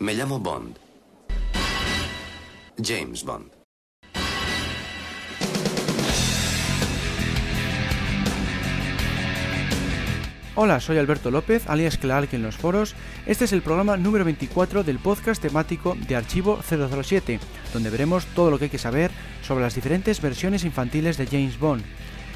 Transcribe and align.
Me 0.00 0.14
llamo 0.14 0.40
Bond. 0.40 0.78
James 2.82 3.22
Bond. 3.22 3.52
Hola, 10.54 10.80
soy 10.80 10.96
Alberto 10.96 11.30
López, 11.30 11.68
alias 11.68 11.98
Clark 11.98 12.30
en 12.32 12.42
los 12.42 12.56
foros. 12.56 12.94
Este 13.26 13.44
es 13.44 13.52
el 13.52 13.60
programa 13.60 13.98
número 13.98 14.24
24 14.24 14.84
del 14.84 14.98
podcast 15.00 15.42
temático 15.42 15.94
de 16.08 16.16
Archivo 16.16 16.60
007, 16.62 17.38
donde 17.74 17.90
veremos 17.90 18.24
todo 18.34 18.50
lo 18.50 18.58
que 18.58 18.64
hay 18.64 18.70
que 18.70 18.78
saber 18.78 19.10
sobre 19.42 19.64
las 19.64 19.74
diferentes 19.74 20.22
versiones 20.22 20.64
infantiles 20.64 21.18
de 21.18 21.26
James 21.26 21.60
Bond. 21.60 21.84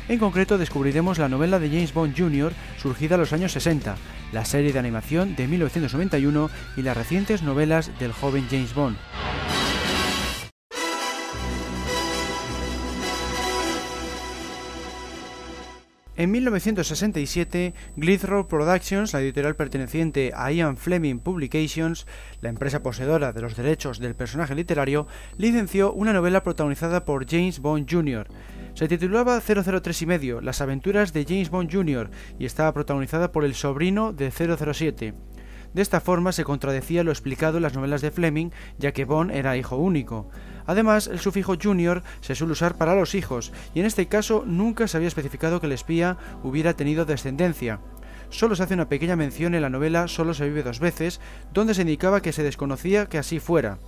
En 0.06 0.18
concreto 0.18 0.58
descubriremos 0.58 1.18
la 1.18 1.30
novela 1.30 1.58
de 1.58 1.68
James 1.68 1.94
Bond 1.94 2.14
Jr. 2.16 2.52
surgida 2.76 3.14
en 3.14 3.22
los 3.22 3.32
años 3.32 3.52
60, 3.52 3.96
la 4.32 4.44
serie 4.44 4.72
de 4.72 4.78
animación 4.78 5.34
de 5.34 5.48
1991 5.48 6.50
y 6.76 6.82
las 6.82 6.96
recientes 6.96 7.42
novelas 7.42 7.90
del 7.98 8.12
joven 8.12 8.46
James 8.50 8.74
Bond. 8.74 8.98
En 16.16 16.30
1967, 16.30 17.74
Glithrow 17.96 18.46
Productions, 18.46 19.12
la 19.12 19.20
editorial 19.20 19.56
perteneciente 19.56 20.32
a 20.36 20.52
Ian 20.52 20.76
Fleming 20.76 21.18
Publications, 21.18 22.06
la 22.40 22.50
empresa 22.50 22.84
poseedora 22.84 23.32
de 23.32 23.40
los 23.40 23.56
derechos 23.56 23.98
del 23.98 24.14
personaje 24.14 24.54
literario, 24.54 25.08
licenció 25.38 25.92
una 25.92 26.12
novela 26.12 26.44
protagonizada 26.44 27.04
por 27.04 27.28
James 27.28 27.58
Bond 27.58 27.90
Jr. 27.90 28.28
Se 28.74 28.88
titulaba 28.88 29.40
003 29.40 30.02
y 30.02 30.06
medio, 30.06 30.40
Las 30.40 30.60
aventuras 30.60 31.12
de 31.12 31.24
James 31.24 31.48
Bond 31.48 31.72
Jr. 31.72 32.10
y 32.40 32.44
estaba 32.44 32.74
protagonizada 32.74 33.30
por 33.30 33.44
el 33.44 33.54
sobrino 33.54 34.12
de 34.12 34.32
007. 34.32 35.14
De 35.74 35.82
esta 35.82 36.00
forma 36.00 36.32
se 36.32 36.42
contradecía 36.42 37.04
lo 37.04 37.12
explicado 37.12 37.58
en 37.58 37.62
las 37.62 37.74
novelas 37.74 38.02
de 38.02 38.10
Fleming, 38.10 38.50
ya 38.76 38.90
que 38.90 39.04
Bond 39.04 39.30
era 39.30 39.56
hijo 39.56 39.76
único. 39.76 40.28
Además, 40.66 41.06
el 41.06 41.20
sufijo 41.20 41.54
junior 41.60 42.02
se 42.20 42.34
suele 42.34 42.54
usar 42.54 42.76
para 42.76 42.96
los 42.96 43.14
hijos, 43.14 43.52
y 43.74 43.80
en 43.80 43.86
este 43.86 44.08
caso 44.08 44.42
nunca 44.44 44.88
se 44.88 44.96
había 44.96 45.08
especificado 45.08 45.60
que 45.60 45.66
el 45.66 45.72
espía 45.72 46.16
hubiera 46.42 46.74
tenido 46.74 47.04
descendencia. 47.04 47.78
Solo 48.28 48.56
se 48.56 48.64
hace 48.64 48.74
una 48.74 48.88
pequeña 48.88 49.14
mención 49.14 49.54
en 49.54 49.62
la 49.62 49.70
novela 49.70 50.08
Solo 50.08 50.34
se 50.34 50.48
vive 50.48 50.64
dos 50.64 50.80
veces, 50.80 51.20
donde 51.52 51.74
se 51.74 51.82
indicaba 51.82 52.22
que 52.22 52.32
se 52.32 52.42
desconocía 52.42 53.06
que 53.06 53.18
así 53.18 53.38
fuera. 53.38 53.78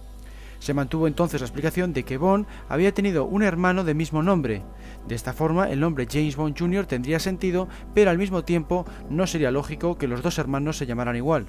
Se 0.58 0.74
mantuvo 0.74 1.06
entonces 1.06 1.40
la 1.40 1.46
explicación 1.46 1.92
de 1.92 2.04
que 2.04 2.16
Bond 2.16 2.46
había 2.68 2.92
tenido 2.92 3.24
un 3.24 3.42
hermano 3.42 3.84
de 3.84 3.94
mismo 3.94 4.22
nombre. 4.22 4.62
De 5.06 5.14
esta 5.14 5.32
forma, 5.32 5.70
el 5.70 5.80
nombre 5.80 6.08
James 6.10 6.36
Bond 6.36 6.58
Jr. 6.58 6.86
tendría 6.86 7.18
sentido, 7.18 7.68
pero 7.94 8.10
al 8.10 8.18
mismo 8.18 8.44
tiempo 8.44 8.86
no 9.10 9.26
sería 9.26 9.50
lógico 9.50 9.98
que 9.98 10.08
los 10.08 10.22
dos 10.22 10.38
hermanos 10.38 10.76
se 10.76 10.86
llamaran 10.86 11.16
igual. 11.16 11.46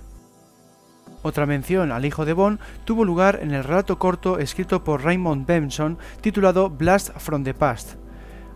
Otra 1.24 1.46
mención 1.46 1.92
al 1.92 2.06
hijo 2.06 2.26
de 2.26 2.34
Bond 2.34 2.60
tuvo 2.86 3.04
lugar 3.04 3.40
en 3.42 3.54
el 3.54 3.64
relato 3.64 3.98
corto 3.98 4.40
escrito 4.40 4.84
por 4.84 5.04
Raymond 5.04 5.46
Benson 5.46 5.98
titulado 6.22 6.70
Blast 6.70 7.18
from 7.18 7.44
the 7.44 7.54
Past. 7.54 8.07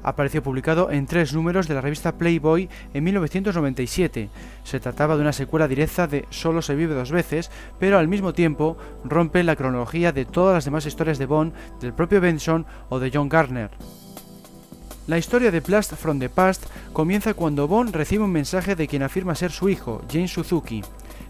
Apareció 0.04 0.42
publicado 0.42 0.92
en 0.92 1.06
tres 1.06 1.34
números 1.34 1.68
de 1.68 1.76
la 1.76 1.82
revista 1.82 2.14
Playboy 2.14 2.70
en 2.94 3.04
1997. 3.04 4.30
Se 4.64 4.80
trataba 4.80 5.16
de 5.16 5.22
una 5.22 5.34
secuela 5.34 5.68
directa 5.68 6.08
de 6.08 6.26
Solo 6.30 6.62
se 6.62 6.76
vive 6.76 6.94
dos 6.96 7.12
veces, 7.12 7.52
pero 7.80 7.98
al 7.98 8.08
mismo 8.08 8.34
tiempo 8.34 8.78
rompe 9.04 9.44
la 9.44 9.56
cronología 9.56 10.12
de 10.12 10.26
todas 10.26 10.56
las 10.56 10.66
demás 10.66 10.86
historias 10.86 11.18
de 11.18 11.26
Bond, 11.26 11.54
del 11.80 11.94
propio 11.94 12.22
Benson 12.22 12.66
o 12.90 13.00
de 13.00 13.12
John 13.14 13.30
Garner. 13.30 13.72
La 15.08 15.18
historia 15.18 15.52
de 15.52 15.60
Blast 15.60 15.96
from 15.96 16.20
the 16.20 16.30
Past 16.30 16.66
comienza 16.94 17.34
cuando 17.34 17.68
Bond 17.68 17.94
recibe 17.94 18.24
un 18.24 18.32
mensaje 18.32 18.76
de 18.76 18.88
quien 18.88 19.04
afirma 19.04 19.36
ser 19.36 19.52
su 19.52 19.68
hijo, 19.68 20.02
James 20.12 20.32
Suzuki. 20.32 20.84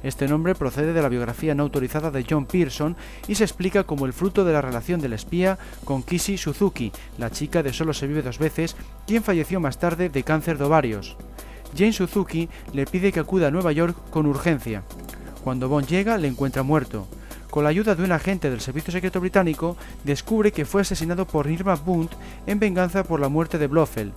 Este 0.03 0.27
nombre 0.27 0.55
procede 0.55 0.94
de 0.94 1.02
la 1.02 1.09
biografía 1.09 1.53
no 1.53 1.63
autorizada 1.63 2.09
de 2.09 2.25
John 2.27 2.45
Pearson 2.45 2.97
y 3.27 3.35
se 3.35 3.44
explica 3.44 3.83
como 3.83 4.05
el 4.05 4.13
fruto 4.13 4.43
de 4.43 4.53
la 4.53 4.61
relación 4.61 4.99
del 4.99 5.13
espía 5.13 5.59
con 5.85 6.02
Kishi 6.02 6.38
Suzuki, 6.38 6.91
la 7.17 7.30
chica 7.30 7.61
de 7.61 7.71
Solo 7.71 7.93
se 7.93 8.08
vive 8.08 8.23
dos 8.23 8.39
veces, 8.39 8.76
quien 9.05 9.23
falleció 9.23 9.59
más 9.59 9.77
tarde 9.77 10.09
de 10.09 10.23
cáncer 10.23 10.58
de 10.58 10.64
ovarios. 10.64 11.17
Jane 11.77 11.93
Suzuki 11.93 12.49
le 12.73 12.86
pide 12.86 13.11
que 13.11 13.20
acuda 13.20 13.48
a 13.48 13.52
Nueva 13.52 13.71
York 13.71 13.95
con 14.09 14.26
urgencia. 14.26 14.83
Cuando 15.43 15.70
Bond 15.70 15.87
llega, 15.87 16.17
le 16.17 16.27
encuentra 16.27 16.64
muerto. 16.64 17.08
Con 17.49 17.64
la 17.64 17.70
ayuda 17.70 17.95
de 17.95 18.03
un 18.03 18.11
agente 18.11 18.49
del 18.49 18.61
Servicio 18.61 18.92
Secreto 18.92 19.20
Británico, 19.20 19.77
descubre 20.03 20.52
que 20.52 20.65
fue 20.65 20.81
asesinado 20.81 21.26
por 21.27 21.49
Irma 21.49 21.76
Bunt 21.76 22.11
en 22.47 22.59
venganza 22.59 23.03
por 23.03 23.20
la 23.20 23.30
muerte 23.30 23.58
de 23.58 23.67
Blofeld. 23.67 24.14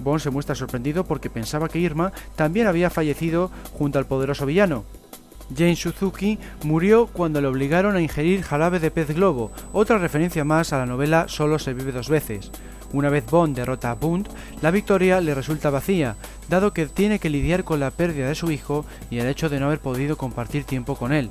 Bond 0.00 0.20
se 0.20 0.30
muestra 0.30 0.54
sorprendido 0.54 1.04
porque 1.04 1.30
pensaba 1.30 1.68
que 1.68 1.78
Irma 1.78 2.12
también 2.36 2.66
había 2.66 2.90
fallecido 2.90 3.50
junto 3.72 3.98
al 3.98 4.06
poderoso 4.06 4.44
villano. 4.44 4.84
Jane 5.56 5.76
Suzuki 5.76 6.38
murió 6.62 7.06
cuando 7.06 7.40
le 7.40 7.48
obligaron 7.48 7.96
a 7.96 8.00
ingerir 8.00 8.42
jarabe 8.42 8.80
de 8.80 8.90
pez 8.90 9.14
globo, 9.14 9.50
otra 9.72 9.98
referencia 9.98 10.44
más 10.44 10.72
a 10.72 10.78
la 10.78 10.86
novela 10.86 11.26
Solo 11.28 11.58
se 11.58 11.74
vive 11.74 11.92
dos 11.92 12.08
veces. 12.08 12.50
Una 12.92 13.10
vez 13.10 13.26
Bond 13.26 13.56
derrota 13.56 13.90
a 13.90 13.94
Bund, 13.94 14.28
la 14.62 14.70
victoria 14.70 15.20
le 15.20 15.34
resulta 15.34 15.70
vacía, 15.70 16.16
dado 16.48 16.72
que 16.72 16.86
tiene 16.86 17.18
que 17.18 17.28
lidiar 17.28 17.64
con 17.64 17.80
la 17.80 17.90
pérdida 17.90 18.28
de 18.28 18.36
su 18.36 18.52
hijo 18.52 18.86
y 19.10 19.18
el 19.18 19.26
hecho 19.26 19.48
de 19.48 19.58
no 19.58 19.66
haber 19.66 19.80
podido 19.80 20.16
compartir 20.16 20.64
tiempo 20.64 20.94
con 20.94 21.12
él. 21.12 21.30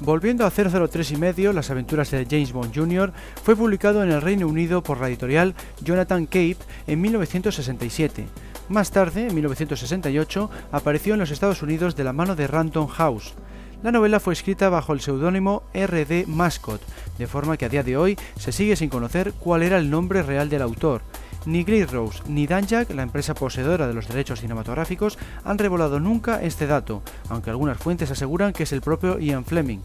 Volviendo 0.00 0.44
a 0.44 0.50
003 0.50 1.12
y 1.12 1.16
medio, 1.16 1.52
las 1.52 1.70
aventuras 1.70 2.10
de 2.10 2.26
James 2.28 2.52
Bond 2.52 2.74
Jr., 2.74 3.12
fue 3.42 3.56
publicado 3.56 4.02
en 4.02 4.10
el 4.10 4.20
Reino 4.20 4.46
Unido 4.46 4.82
por 4.82 5.00
la 5.00 5.08
editorial 5.08 5.54
Jonathan 5.82 6.26
Cape 6.26 6.58
en 6.86 7.00
1967. 7.00 8.26
Más 8.68 8.90
tarde, 8.90 9.28
en 9.28 9.34
1968, 9.34 10.50
apareció 10.72 11.14
en 11.14 11.20
los 11.20 11.30
Estados 11.30 11.62
Unidos 11.62 11.96
de 11.96 12.04
la 12.04 12.14
mano 12.14 12.34
de 12.34 12.46
Random 12.46 12.86
House. 12.86 13.34
La 13.82 13.92
novela 13.92 14.20
fue 14.20 14.32
escrita 14.32 14.70
bajo 14.70 14.94
el 14.94 15.02
seudónimo 15.02 15.64
R.D. 15.74 16.24
Mascot, 16.26 16.80
de 17.18 17.26
forma 17.26 17.58
que 17.58 17.66
a 17.66 17.68
día 17.68 17.82
de 17.82 17.98
hoy 17.98 18.18
se 18.38 18.52
sigue 18.52 18.76
sin 18.76 18.88
conocer 18.88 19.34
cuál 19.34 19.62
era 19.62 19.76
el 19.76 19.90
nombre 19.90 20.22
real 20.22 20.48
del 20.48 20.62
autor. 20.62 21.02
Ni 21.44 21.62
Rose 21.84 22.22
ni 22.26 22.46
Danjak, 22.46 22.90
la 22.94 23.02
empresa 23.02 23.34
poseedora 23.34 23.86
de 23.86 23.92
los 23.92 24.08
derechos 24.08 24.40
cinematográficos, 24.40 25.18
han 25.44 25.58
revelado 25.58 26.00
nunca 26.00 26.42
este 26.42 26.66
dato, 26.66 27.02
aunque 27.28 27.50
algunas 27.50 27.76
fuentes 27.76 28.10
aseguran 28.10 28.54
que 28.54 28.62
es 28.62 28.72
el 28.72 28.80
propio 28.80 29.18
Ian 29.18 29.44
Fleming. 29.44 29.80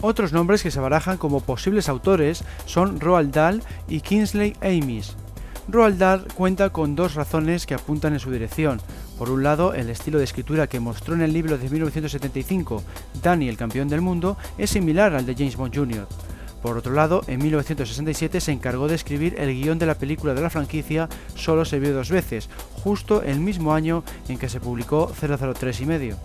Otros 0.00 0.32
nombres 0.32 0.62
que 0.62 0.70
se 0.70 0.78
barajan 0.78 1.18
como 1.18 1.40
posibles 1.40 1.88
autores 1.88 2.44
son 2.66 3.00
Roald 3.00 3.34
Dahl 3.34 3.62
y 3.88 4.02
Kingsley 4.02 4.56
Amis. 4.62 5.16
Roald 5.72 6.32
cuenta 6.34 6.70
con 6.70 6.96
dos 6.96 7.14
razones 7.14 7.66
que 7.66 7.74
apuntan 7.74 8.12
en 8.12 8.20
su 8.20 8.30
dirección. 8.30 8.80
Por 9.18 9.30
un 9.30 9.42
lado, 9.42 9.74
el 9.74 9.90
estilo 9.90 10.18
de 10.18 10.24
escritura 10.24 10.66
que 10.66 10.80
mostró 10.80 11.14
en 11.14 11.22
el 11.22 11.32
libro 11.32 11.58
de 11.58 11.68
1975, 11.68 12.82
Danny 13.22 13.48
el 13.48 13.56
campeón 13.56 13.88
del 13.88 14.00
mundo, 14.00 14.36
es 14.58 14.70
similar 14.70 15.14
al 15.14 15.26
de 15.26 15.34
James 15.34 15.56
Bond 15.56 15.74
Jr. 15.74 16.06
Por 16.62 16.76
otro 16.76 16.92
lado, 16.92 17.22
en 17.26 17.42
1967 17.42 18.40
se 18.40 18.52
encargó 18.52 18.88
de 18.88 18.94
escribir 18.94 19.36
el 19.38 19.54
guion 19.54 19.78
de 19.78 19.86
la 19.86 19.94
película 19.94 20.34
de 20.34 20.42
la 20.42 20.50
franquicia 20.50 21.08
Solo 21.34 21.64
se 21.64 21.78
vio 21.78 21.94
dos 21.94 22.10
veces, 22.10 22.48
justo 22.82 23.22
el 23.22 23.40
mismo 23.40 23.72
año 23.72 24.04
en 24.28 24.38
que 24.38 24.48
se 24.48 24.60
publicó 24.60 25.10
003 25.10 25.80
y 25.80 25.86
medio. 25.86 26.16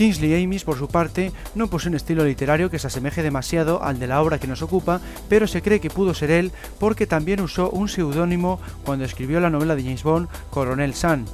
Kingsley 0.00 0.42
Amis, 0.42 0.64
por 0.64 0.78
su 0.78 0.88
parte, 0.88 1.30
no 1.54 1.68
posee 1.68 1.90
un 1.90 1.94
estilo 1.94 2.24
literario 2.24 2.70
que 2.70 2.78
se 2.78 2.86
asemeje 2.86 3.22
demasiado 3.22 3.82
al 3.82 3.98
de 3.98 4.06
la 4.06 4.22
obra 4.22 4.38
que 4.38 4.46
nos 4.46 4.62
ocupa, 4.62 4.98
pero 5.28 5.46
se 5.46 5.60
cree 5.60 5.78
que 5.78 5.90
pudo 5.90 6.14
ser 6.14 6.30
él 6.30 6.52
porque 6.78 7.06
también 7.06 7.42
usó 7.42 7.68
un 7.68 7.86
seudónimo 7.86 8.62
cuando 8.82 9.04
escribió 9.04 9.40
la 9.40 9.50
novela 9.50 9.76
de 9.76 9.82
James 9.82 10.02
Bond, 10.02 10.28
Coronel 10.48 10.94
Sun. 10.94 11.26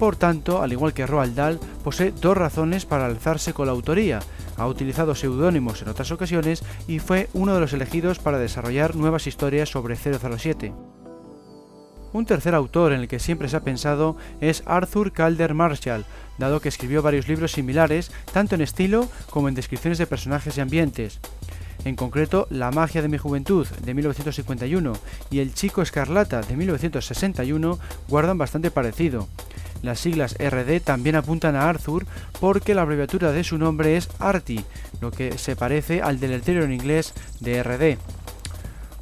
Por 0.00 0.16
tanto, 0.16 0.60
al 0.60 0.72
igual 0.72 0.92
que 0.92 1.06
Roald 1.06 1.36
Dahl, 1.36 1.60
posee 1.84 2.10
dos 2.10 2.36
razones 2.36 2.84
para 2.84 3.06
alzarse 3.06 3.52
con 3.52 3.66
la 3.66 3.72
autoría. 3.74 4.18
Ha 4.56 4.66
utilizado 4.66 5.14
seudónimos 5.14 5.80
en 5.80 5.88
otras 5.88 6.10
ocasiones 6.10 6.64
y 6.88 6.98
fue 6.98 7.28
uno 7.32 7.54
de 7.54 7.60
los 7.60 7.74
elegidos 7.74 8.18
para 8.18 8.40
desarrollar 8.40 8.96
nuevas 8.96 9.28
historias 9.28 9.68
sobre 9.68 9.94
007. 9.94 10.72
Un 12.14 12.26
tercer 12.26 12.54
autor 12.54 12.92
en 12.92 13.00
el 13.00 13.08
que 13.08 13.18
siempre 13.18 13.48
se 13.48 13.56
ha 13.56 13.64
pensado 13.64 14.16
es 14.40 14.62
Arthur 14.66 15.10
Calder 15.10 15.52
Marshall, 15.52 16.04
dado 16.38 16.60
que 16.60 16.68
escribió 16.68 17.02
varios 17.02 17.26
libros 17.26 17.50
similares, 17.50 18.12
tanto 18.32 18.54
en 18.54 18.60
estilo 18.60 19.08
como 19.30 19.48
en 19.48 19.56
descripciones 19.56 19.98
de 19.98 20.06
personajes 20.06 20.56
y 20.56 20.60
ambientes. 20.60 21.18
En 21.84 21.96
concreto, 21.96 22.46
La 22.50 22.70
magia 22.70 23.02
de 23.02 23.08
mi 23.08 23.18
juventud 23.18 23.66
de 23.66 23.94
1951 23.94 24.92
y 25.32 25.40
El 25.40 25.54
chico 25.54 25.82
escarlata 25.82 26.40
de 26.42 26.56
1961 26.56 27.80
guardan 28.08 28.38
bastante 28.38 28.70
parecido. 28.70 29.26
Las 29.82 29.98
siglas 29.98 30.36
RD 30.38 30.82
también 30.84 31.16
apuntan 31.16 31.56
a 31.56 31.68
Arthur 31.68 32.06
porque 32.40 32.76
la 32.76 32.82
abreviatura 32.82 33.32
de 33.32 33.42
su 33.42 33.58
nombre 33.58 33.96
es 33.96 34.08
Artie, 34.20 34.64
lo 35.00 35.10
que 35.10 35.36
se 35.36 35.56
parece 35.56 36.00
al 36.00 36.20
deletrero 36.20 36.62
en 36.62 36.72
inglés 36.72 37.12
de 37.40 37.60
RD. 37.60 37.98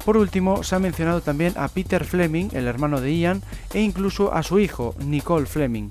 Por 0.05 0.17
último, 0.17 0.63
se 0.63 0.75
ha 0.75 0.79
mencionado 0.79 1.21
también 1.21 1.53
a 1.55 1.67
Peter 1.69 2.03
Fleming, 2.03 2.49
el 2.53 2.67
hermano 2.67 2.99
de 2.99 3.17
Ian, 3.17 3.41
e 3.73 3.81
incluso 3.81 4.33
a 4.33 4.43
su 4.43 4.59
hijo, 4.59 4.95
Nicole 4.99 5.45
Fleming. 5.45 5.89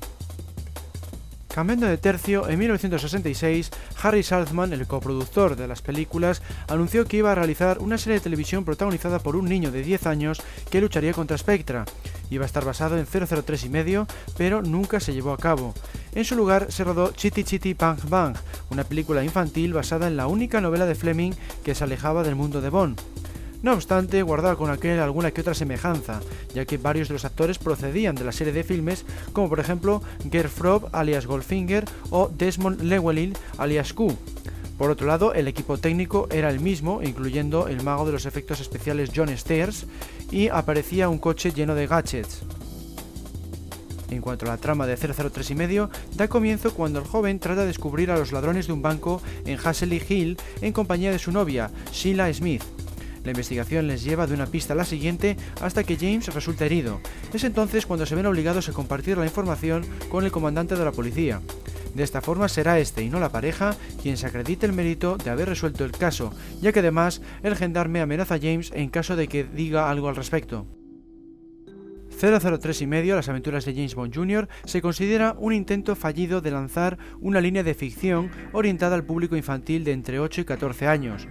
Cambiando 1.55 1.87
de 1.87 1.99
tercio, 1.99 2.49
en 2.49 2.59
1966, 2.59 3.71
Harry 4.03 4.23
Saltzman, 4.23 4.73
el 4.73 4.87
coproductor 4.87 5.55
de 5.55 5.69
las 5.69 5.83
películas, 5.83 6.41
anunció 6.69 7.05
que 7.05 7.19
iba 7.19 7.31
a 7.31 7.35
realizar 7.35 7.79
una 7.79 7.99
serie 7.99 8.19
de 8.19 8.25
televisión 8.25 8.65
protagonizada 8.65 9.19
por 9.19 9.37
un 9.37 9.47
niño 9.47 9.71
de 9.71 9.83
10 9.83 10.07
años 10.07 10.43
que 10.71 10.81
lucharía 10.81 11.13
contra 11.13 11.37
Spectra. 11.37 11.85
Iba 12.31 12.45
a 12.45 12.47
estar 12.47 12.65
basado 12.65 12.97
en 12.99 13.07
003 13.07 13.65
y 13.65 13.69
medio, 13.69 14.07
pero 14.39 14.63
nunca 14.63 14.99
se 14.99 15.13
llevó 15.13 15.33
a 15.33 15.39
cabo. 15.39 15.75
En 16.15 16.25
su 16.25 16.37
lugar 16.37 16.73
se 16.73 16.85
rodó 16.85 17.13
Chitty 17.13 17.45
Chitty 17.45 17.75
Bang 17.75 17.99
Bang, 18.09 18.35
una 18.71 18.85
película 18.85 19.23
infantil 19.23 19.75
basada 19.75 20.07
en 20.07 20.17
la 20.17 20.29
única 20.29 20.63
novela 20.63 20.87
de 20.87 20.95
Fleming 20.95 21.33
que 21.63 21.75
se 21.75 21.85
alejaba 21.85 22.23
del 22.23 22.35
mundo 22.35 22.63
de 22.63 22.71
Bond. 22.71 22.99
No 23.63 23.75
obstante, 23.75 24.23
guardaba 24.23 24.57
con 24.57 24.71
aquel 24.71 24.99
alguna 24.99 25.31
que 25.31 25.41
otra 25.41 25.55
semejanza, 25.55 26.21
ya 26.53 26.65
que 26.65 26.79
varios 26.79 27.09
de 27.09 27.15
los 27.15 27.25
actores 27.25 27.59
procedían 27.59 28.17
de 28.17 28.25
la 28.25 28.33
serie 28.33 28.53
de 28.53 28.65
filmes, 28.65 29.07
como 29.33 29.49
por 29.49 29.61
ejemplo 29.61 30.03
Gerd 30.31 30.49
Frob 30.49 30.89
alias 30.93 31.27
Goldfinger 31.27 31.85
o 32.11 32.29
Desmond 32.29 32.83
Llewellyn 32.83 33.35
alias 33.59 33.93
Q. 33.93 34.17
Por 34.79 34.91
otro 34.91 35.07
lado, 35.07 35.33
el 35.33 35.47
equipo 35.47 35.79
técnico 35.79 36.27
era 36.33 36.51
el 36.51 36.59
mismo, 36.59 37.03
incluyendo 37.03 37.69
el 37.69 37.85
mago 37.85 38.05
de 38.05 38.11
los 38.11 38.27
efectos 38.27 38.59
especiales 38.59 39.13
John 39.15 39.29
Stairs, 39.29 39.87
y 40.33 40.49
aparecía 40.49 41.09
un 41.09 41.19
coche 41.19 41.53
lleno 41.53 41.77
de 41.77 41.87
gadgets. 41.87 42.43
En 44.11 44.21
cuanto 44.21 44.45
a 44.45 44.49
la 44.49 44.57
trama 44.57 44.89
de 44.89 44.97
003 44.97 45.51
y 45.51 45.55
medio, 45.55 45.89
da 46.17 46.27
comienzo 46.27 46.75
cuando 46.75 46.99
el 46.99 47.07
joven 47.07 47.39
trata 47.39 47.61
de 47.61 47.69
descubrir 47.69 48.11
a 48.11 48.19
los 48.19 48.33
ladrones 48.33 48.67
de 48.67 48.73
un 48.73 48.83
banco 48.83 49.23
en 49.47 49.59
Hasley 49.63 50.03
Hill 50.07 50.37
en 50.61 50.73
compañía 50.73 51.13
de 51.13 51.21
su 51.21 51.31
novia, 51.31 51.71
Sheila 51.93 52.33
Smith. 52.35 52.63
La 53.25 53.31
investigación 53.31 53.87
les 53.87 54.03
lleva 54.03 54.27
de 54.27 54.35
una 54.35 54.47
pista 54.47 54.73
a 54.73 54.77
la 54.77 54.85
siguiente 54.85 55.37
hasta 55.61 55.85
que 55.85 55.97
James 55.97 56.33
resulta 56.35 56.67
herido. 56.67 57.01
Es 57.33 57.45
entonces 57.45 57.87
cuando 57.87 58.07
se 58.07 58.15
ven 58.15 58.27
obligados 58.27 58.69
a 58.69 58.73
compartir 58.73 59.17
la 59.17 59.27
información 59.27 59.85
con 60.09 60.25
el 60.25 60.33
comandante 60.33 60.77
de 60.77 60.85
la 60.85 60.93
policía. 60.93 61.41
De 61.95 62.03
esta 62.03 62.23
forma 62.23 62.49
será 62.49 62.79
este 62.79 63.03
y 63.03 63.11
no 63.11 63.21
la 63.21 63.31
pareja 63.31 63.77
quien 64.01 64.17
se 64.17 64.27
acredite 64.27 64.67
el 64.67 64.73
mérito 64.73 65.19
de 65.19 65.31
haber 65.31 65.49
resuelto 65.49 65.85
el 65.85 65.93
caso, 65.93 66.33
ya 66.61 66.73
que 66.73 66.81
además 66.81 67.21
el 67.43 67.55
gendarme 67.55 68.01
amenaza 68.01 68.37
a 68.37 68.41
James 68.41 68.73
en 68.75 68.89
caso 68.89 69.15
de 69.15 69.29
que 69.29 69.45
diga 69.45 69.91
algo 69.91 70.09
al 70.09 70.17
respecto. 70.17 70.67
003 72.19 72.83
y 72.83 72.87
medio, 72.87 73.17
las 73.17 73.29
aventuras 73.29 73.65
de 73.65 73.75
James 73.75 73.95
Bond 73.95 74.15
Jr., 74.15 74.49
se 74.65 74.81
considera 74.81 75.35
un 75.39 75.53
intento 75.53 75.97
fallido 75.97 76.41
de 76.41 76.53
lanzar 76.53 76.99
una 77.21 77.41
línea 77.41 77.65
de 77.65 77.75
ficción 77.75 78.31
orientada 78.53 78.95
al 78.95 79.05
público 79.05 79.37
infantil 79.37 79.83
de 79.83 79.93
entre 79.93 80.21
8 80.21 80.43
y 80.43 80.45
14 80.45 80.87
años. 80.87 81.27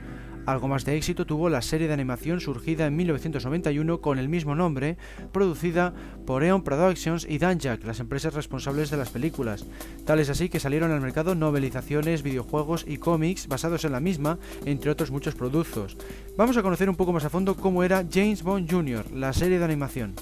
Algo 0.45 0.67
más 0.67 0.85
de 0.85 0.97
éxito 0.97 1.25
tuvo 1.25 1.49
la 1.49 1.61
serie 1.61 1.87
de 1.87 1.93
animación 1.93 2.39
surgida 2.39 2.87
en 2.87 2.95
1991 2.95 4.01
con 4.01 4.17
el 4.17 4.27
mismo 4.27 4.55
nombre, 4.55 4.97
producida 5.31 5.93
por 6.25 6.43
Eon 6.43 6.63
Productions 6.63 7.27
y 7.29 7.37
Danjak, 7.37 7.83
las 7.83 7.99
empresas 7.99 8.33
responsables 8.33 8.89
de 8.89 8.97
las 8.97 9.09
películas. 9.09 9.65
Tal 10.05 10.19
es 10.19 10.29
así 10.29 10.49
que 10.49 10.59
salieron 10.59 10.91
al 10.91 11.01
mercado 11.01 11.35
novelizaciones, 11.35 12.23
videojuegos 12.23 12.85
y 12.87 12.97
cómics 12.97 13.47
basados 13.47 13.85
en 13.85 13.91
la 13.91 13.99
misma, 13.99 14.39
entre 14.65 14.91
otros 14.91 15.11
muchos 15.11 15.35
productos. 15.35 15.97
Vamos 16.37 16.57
a 16.57 16.63
conocer 16.63 16.89
un 16.89 16.95
poco 16.95 17.13
más 17.13 17.25
a 17.25 17.29
fondo 17.29 17.55
cómo 17.55 17.83
era 17.83 18.05
James 18.11 18.43
Bond 18.43 18.71
Jr., 18.71 19.11
la 19.11 19.33
serie 19.33 19.59
de 19.59 19.65
animación. 19.65 20.15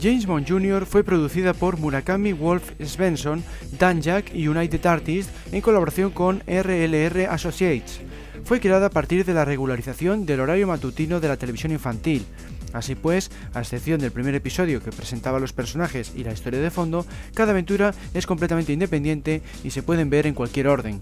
James 0.00 0.26
Bond 0.26 0.48
Jr. 0.48 0.86
fue 0.86 1.02
producida 1.02 1.54
por 1.54 1.78
Murakami 1.78 2.32
Wolf 2.32 2.72
Svensson, 2.80 3.42
Dan 3.78 4.00
Jack 4.00 4.34
y 4.34 4.46
United 4.46 4.84
Artists 4.86 5.32
en 5.50 5.60
colaboración 5.60 6.10
con 6.10 6.42
RLR 6.46 7.26
Associates. 7.28 8.00
Fue 8.44 8.60
creada 8.60 8.86
a 8.86 8.90
partir 8.90 9.24
de 9.24 9.34
la 9.34 9.44
regularización 9.44 10.24
del 10.24 10.40
horario 10.40 10.66
matutino 10.66 11.20
de 11.20 11.28
la 11.28 11.36
televisión 11.36 11.72
infantil. 11.72 12.24
Así 12.72 12.94
pues, 12.94 13.30
a 13.54 13.60
excepción 13.60 14.00
del 14.00 14.12
primer 14.12 14.34
episodio 14.34 14.82
que 14.82 14.92
presentaba 14.92 15.40
los 15.40 15.52
personajes 15.52 16.12
y 16.14 16.22
la 16.22 16.32
historia 16.32 16.60
de 16.60 16.70
fondo, 16.70 17.04
cada 17.34 17.52
aventura 17.52 17.94
es 18.14 18.26
completamente 18.26 18.72
independiente 18.72 19.42
y 19.64 19.70
se 19.70 19.82
pueden 19.82 20.10
ver 20.10 20.26
en 20.26 20.34
cualquier 20.34 20.68
orden. 20.68 21.00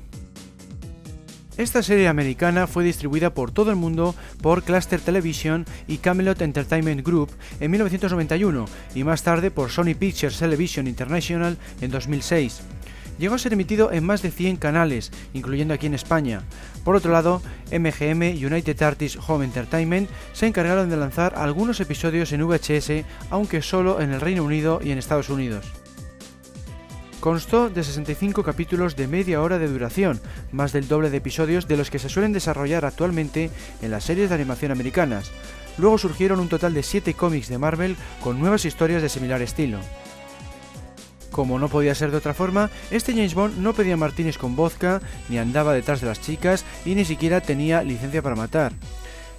Esta 1.57 1.83
serie 1.83 2.09
americana 2.09 2.67
fue 2.67 2.85
distribuida 2.85 3.33
por 3.33 3.51
todo 3.51 3.71
el 3.71 3.77
mundo 3.77 4.15
por 4.43 4.63
Cluster 4.63 5.01
Television 5.01 5.65
y 5.89 5.97
Camelot 5.97 6.43
Entertainment 6.43 7.03
Group 7.03 7.31
en 7.61 7.71
1991 7.71 8.67
y 8.95 9.05
más 9.05 9.23
tarde 9.23 9.51
por 9.51 9.71
Sony 9.71 9.95
Pictures 9.99 10.39
Television 10.39 10.87
International 10.87 11.57
en 11.81 11.91
2006. 11.91 12.61
Llegó 13.19 13.37
a 13.37 13.39
ser 13.39 13.55
emitido 13.55 13.91
en 13.91 14.05
más 14.05 14.21
de 14.21 14.31
100 14.31 14.57
canales, 14.57 15.11
incluyendo 15.33 15.73
aquí 15.73 15.87
en 15.87 15.95
España. 15.95 16.43
Por 16.85 16.95
otro 16.95 17.11
lado, 17.11 17.41
MGM 17.73 18.37
United 18.45 18.83
Artists 18.83 19.19
Home 19.27 19.47
Entertainment 19.47 20.11
se 20.35 20.47
encargaron 20.47 20.91
de 20.91 20.99
lanzar 20.99 21.33
algunos 21.37 21.81
episodios 21.81 22.33
en 22.33 22.47
VHS, 22.47 23.07
aunque 23.31 23.63
solo 23.63 24.03
en 24.03 24.13
el 24.13 24.21
Reino 24.21 24.45
Unido 24.45 24.81
y 24.85 24.91
en 24.91 24.99
Estados 24.99 25.31
Unidos. 25.31 25.86
Constó 27.27 27.71
de 27.71 27.83
65 27.83 28.45
capítulos 28.45 28.95
de 28.95 29.09
media 29.09 29.43
hora 29.43 29.59
de 29.59 29.67
duración, 29.67 30.21
más 30.53 30.73
del 30.73 30.87
doble 30.87 31.11
de 31.11 31.17
episodios 31.17 31.67
de 31.67 31.77
los 31.77 31.91
que 31.91 31.99
se 31.99 32.09
suelen 32.09 32.33
desarrollar 32.33 32.85
actualmente 32.85 33.51
en 33.83 33.91
las 33.91 34.05
series 34.05 34.29
de 34.29 34.37
animación 34.37 34.71
americanas. 34.71 35.33
Luego 35.77 35.99
surgieron 35.99 36.39
un 36.39 36.49
total 36.49 36.73
de 36.73 36.85
7 36.85 37.15
cómics 37.15 37.49
de 37.49 37.59
Marvel 37.59 37.97
con 38.23 38.39
nuevas 38.39 38.65
historias 38.65 39.03
de 39.03 39.09
similar 39.09 39.43
estilo. 39.43 39.81
Como 41.33 41.59
no 41.59 41.69
podía 41.69 41.97
ser 41.97 42.13
de 42.13 42.19
otra 42.19 42.33
forma, 42.33 42.71
este 42.93 43.13
James 43.13 43.35
Bond 43.35 43.59
no 43.59 43.75
pedía 43.75 43.97
martines 43.97 44.39
con 44.39 44.55
vodka, 44.55 45.01
ni 45.29 45.39
andaba 45.39 45.75
detrás 45.75 46.01
de 46.01 46.07
las 46.07 46.21
chicas 46.21 46.65
y 46.85 46.95
ni 46.95 47.05
siquiera 47.05 47.41
tenía 47.41 47.83
licencia 47.83 48.23
para 48.23 48.37
matar. 48.37 48.73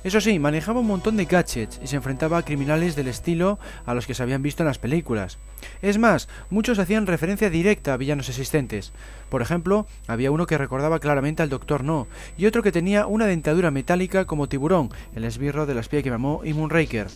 Eso 0.03 0.21
sí, 0.21 0.39
manejaba 0.39 0.79
un 0.79 0.87
montón 0.87 1.17
de 1.17 1.25
gadgets 1.25 1.79
y 1.83 1.87
se 1.87 1.95
enfrentaba 1.95 2.37
a 2.37 2.45
criminales 2.45 2.95
del 2.95 3.07
estilo 3.07 3.59
a 3.85 3.93
los 3.93 4.05
que 4.05 4.13
se 4.13 4.23
habían 4.23 4.41
visto 4.41 4.63
en 4.63 4.67
las 4.67 4.77
películas. 4.77 5.37
Es 5.81 5.97
más, 5.97 6.29
muchos 6.49 6.79
hacían 6.79 7.07
referencia 7.07 7.49
directa 7.49 7.93
a 7.93 7.97
villanos 7.97 8.29
existentes. 8.29 8.93
Por 9.29 9.41
ejemplo, 9.41 9.87
había 10.07 10.31
uno 10.31 10.45
que 10.45 10.57
recordaba 10.57 10.99
claramente 10.99 11.43
al 11.43 11.49
Doctor 11.49 11.83
No, 11.83 12.07
y 12.37 12.45
otro 12.45 12.63
que 12.63 12.71
tenía 12.71 13.07
una 13.07 13.25
dentadura 13.25 13.71
metálica 13.71 14.25
como 14.25 14.47
tiburón, 14.47 14.89
el 15.15 15.23
esbirro 15.23 15.65
de 15.65 15.73
la 15.73 15.81
espía 15.81 16.03
que 16.03 16.09
llamó 16.09 16.41
y 16.43 16.53
Moonraker. 16.53 17.07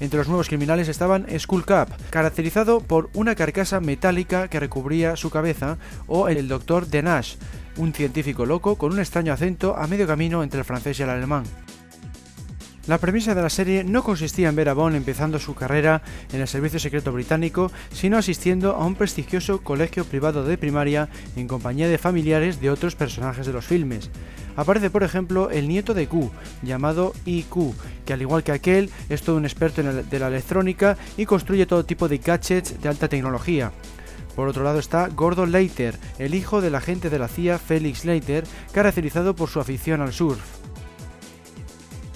Entre 0.00 0.18
los 0.18 0.26
nuevos 0.26 0.48
criminales 0.48 0.88
estaban 0.88 1.26
Skull 1.38 1.64
Cap, 1.64 1.88
caracterizado 2.10 2.80
por 2.80 3.10
una 3.14 3.34
carcasa 3.34 3.80
metálica 3.80 4.48
que 4.48 4.58
recubría 4.58 5.16
su 5.16 5.30
cabeza, 5.30 5.78
o 6.06 6.28
el 6.28 6.48
Doctor 6.48 6.86
Denash, 6.86 7.36
un 7.76 7.92
científico 7.92 8.46
loco 8.46 8.76
con 8.76 8.92
un 8.92 8.98
extraño 8.98 9.32
acento 9.32 9.76
a 9.76 9.86
medio 9.86 10.06
camino 10.06 10.42
entre 10.42 10.60
el 10.60 10.64
francés 10.64 10.98
y 10.98 11.02
el 11.02 11.10
alemán. 11.10 11.44
La 12.88 12.98
premisa 12.98 13.36
de 13.36 13.42
la 13.42 13.48
serie 13.48 13.84
no 13.84 14.02
consistía 14.02 14.48
en 14.48 14.56
ver 14.56 14.68
a 14.68 14.74
Bond 14.74 14.96
empezando 14.96 15.38
su 15.38 15.54
carrera 15.54 16.02
en 16.32 16.40
el 16.40 16.48
Servicio 16.48 16.80
Secreto 16.80 17.12
Británico, 17.12 17.70
sino 17.92 18.18
asistiendo 18.18 18.74
a 18.74 18.84
un 18.84 18.96
prestigioso 18.96 19.62
colegio 19.62 20.04
privado 20.04 20.42
de 20.44 20.58
primaria 20.58 21.08
en 21.36 21.46
compañía 21.46 21.86
de 21.86 21.96
familiares 21.96 22.60
de 22.60 22.70
otros 22.70 22.96
personajes 22.96 23.46
de 23.46 23.52
los 23.52 23.66
filmes. 23.66 24.10
Aparece, 24.56 24.90
por 24.90 25.04
ejemplo, 25.04 25.48
el 25.50 25.68
nieto 25.68 25.94
de 25.94 26.08
Q, 26.08 26.32
llamado 26.64 27.12
IQ, 27.24 27.72
que 28.04 28.14
al 28.14 28.22
igual 28.22 28.42
que 28.42 28.50
aquel 28.50 28.90
es 29.08 29.22
todo 29.22 29.36
un 29.36 29.44
experto 29.44 29.80
en 29.80 30.10
de 30.10 30.18
la 30.18 30.26
electrónica 30.26 30.96
y 31.16 31.24
construye 31.24 31.66
todo 31.66 31.84
tipo 31.84 32.08
de 32.08 32.18
gadgets 32.18 32.82
de 32.82 32.88
alta 32.88 33.06
tecnología. 33.08 33.70
Por 34.34 34.48
otro 34.48 34.64
lado 34.64 34.80
está 34.80 35.06
Gordon 35.06 35.52
Leiter, 35.52 35.96
el 36.18 36.34
hijo 36.34 36.60
del 36.60 36.74
agente 36.74 37.10
de 37.10 37.18
la 37.20 37.28
CIA 37.28 37.60
Felix 37.60 38.04
Leiter, 38.04 38.42
caracterizado 38.72 39.36
por 39.36 39.48
su 39.48 39.60
afición 39.60 40.00
al 40.00 40.12
surf. 40.12 40.61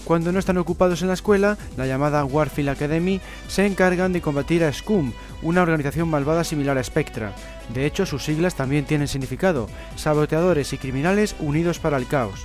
Cuando 0.06 0.30
no 0.30 0.38
están 0.38 0.56
ocupados 0.56 1.02
en 1.02 1.08
la 1.08 1.14
escuela, 1.14 1.58
la 1.76 1.84
llamada 1.84 2.24
Warfield 2.24 2.68
Academy, 2.68 3.20
se 3.48 3.66
encargan 3.66 4.12
de 4.12 4.20
combatir 4.20 4.62
a 4.62 4.72
Scum, 4.72 5.12
una 5.42 5.62
organización 5.62 6.08
malvada 6.08 6.44
similar 6.44 6.78
a 6.78 6.84
Spectra. 6.84 7.32
De 7.74 7.86
hecho, 7.86 8.06
sus 8.06 8.22
siglas 8.24 8.54
también 8.54 8.84
tienen 8.84 9.08
significado, 9.08 9.68
saboteadores 9.96 10.72
y 10.72 10.78
criminales 10.78 11.34
unidos 11.40 11.80
para 11.80 11.96
el 11.96 12.06
caos. 12.06 12.44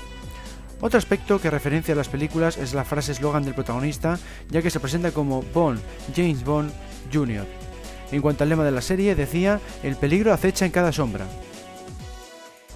Otro 0.82 0.98
aspecto 0.98 1.40
que 1.40 1.52
referencia 1.52 1.94
a 1.94 1.98
las 1.98 2.10
películas 2.10 2.58
es 2.58 2.74
la 2.74 2.84
frase 2.84 3.12
eslogan 3.12 3.44
del 3.44 3.54
protagonista, 3.54 4.18
ya 4.50 4.64
que 4.64 4.72
se 4.72 4.80
presenta 4.80 5.12
como 5.12 5.44
Bond, 5.54 5.80
James 6.16 6.44
Bond 6.44 6.72
Jr. 7.14 7.46
En 8.12 8.24
cuanto 8.24 8.44
al 8.44 8.50
lema 8.50 8.66
de 8.66 8.72
la 8.72 8.82
serie, 8.82 9.14
decía, 9.14 9.60
el 9.84 9.98
peligro 9.98 10.34
acecha 10.34 10.66
en 10.66 10.72
cada 10.72 10.92
sombra. 10.92 11.28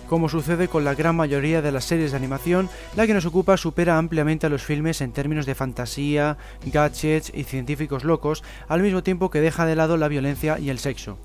Como 0.07 0.29
sucede 0.29 0.67
con 0.67 0.83
la 0.83 0.93
gran 0.93 1.15
mayoría 1.15 1.63
de 1.63 1.71
las 1.71 1.85
series 1.85 2.11
de 2.11 2.17
animación, 2.17 2.69
la 2.95 3.07
que 3.07 3.13
nos 3.15 3.25
ocupa 3.25 3.57
supera 3.57 3.97
ampliamente 3.97 4.45
a 4.45 4.49
los 4.49 4.63
filmes 4.63 5.01
en 5.01 5.11
términos 5.11 5.47
de 5.47 5.55
fantasía, 5.55 6.37
gadgets 6.65 7.31
y 7.33 7.43
científicos 7.43 8.03
locos, 8.03 8.43
al 8.67 8.83
mismo 8.83 9.01
tiempo 9.01 9.31
que 9.31 9.41
deja 9.41 9.65
de 9.65 9.75
lado 9.75 9.97
la 9.97 10.07
violencia 10.07 10.59
y 10.59 10.69
el 10.69 10.77
sexo. 10.77 11.17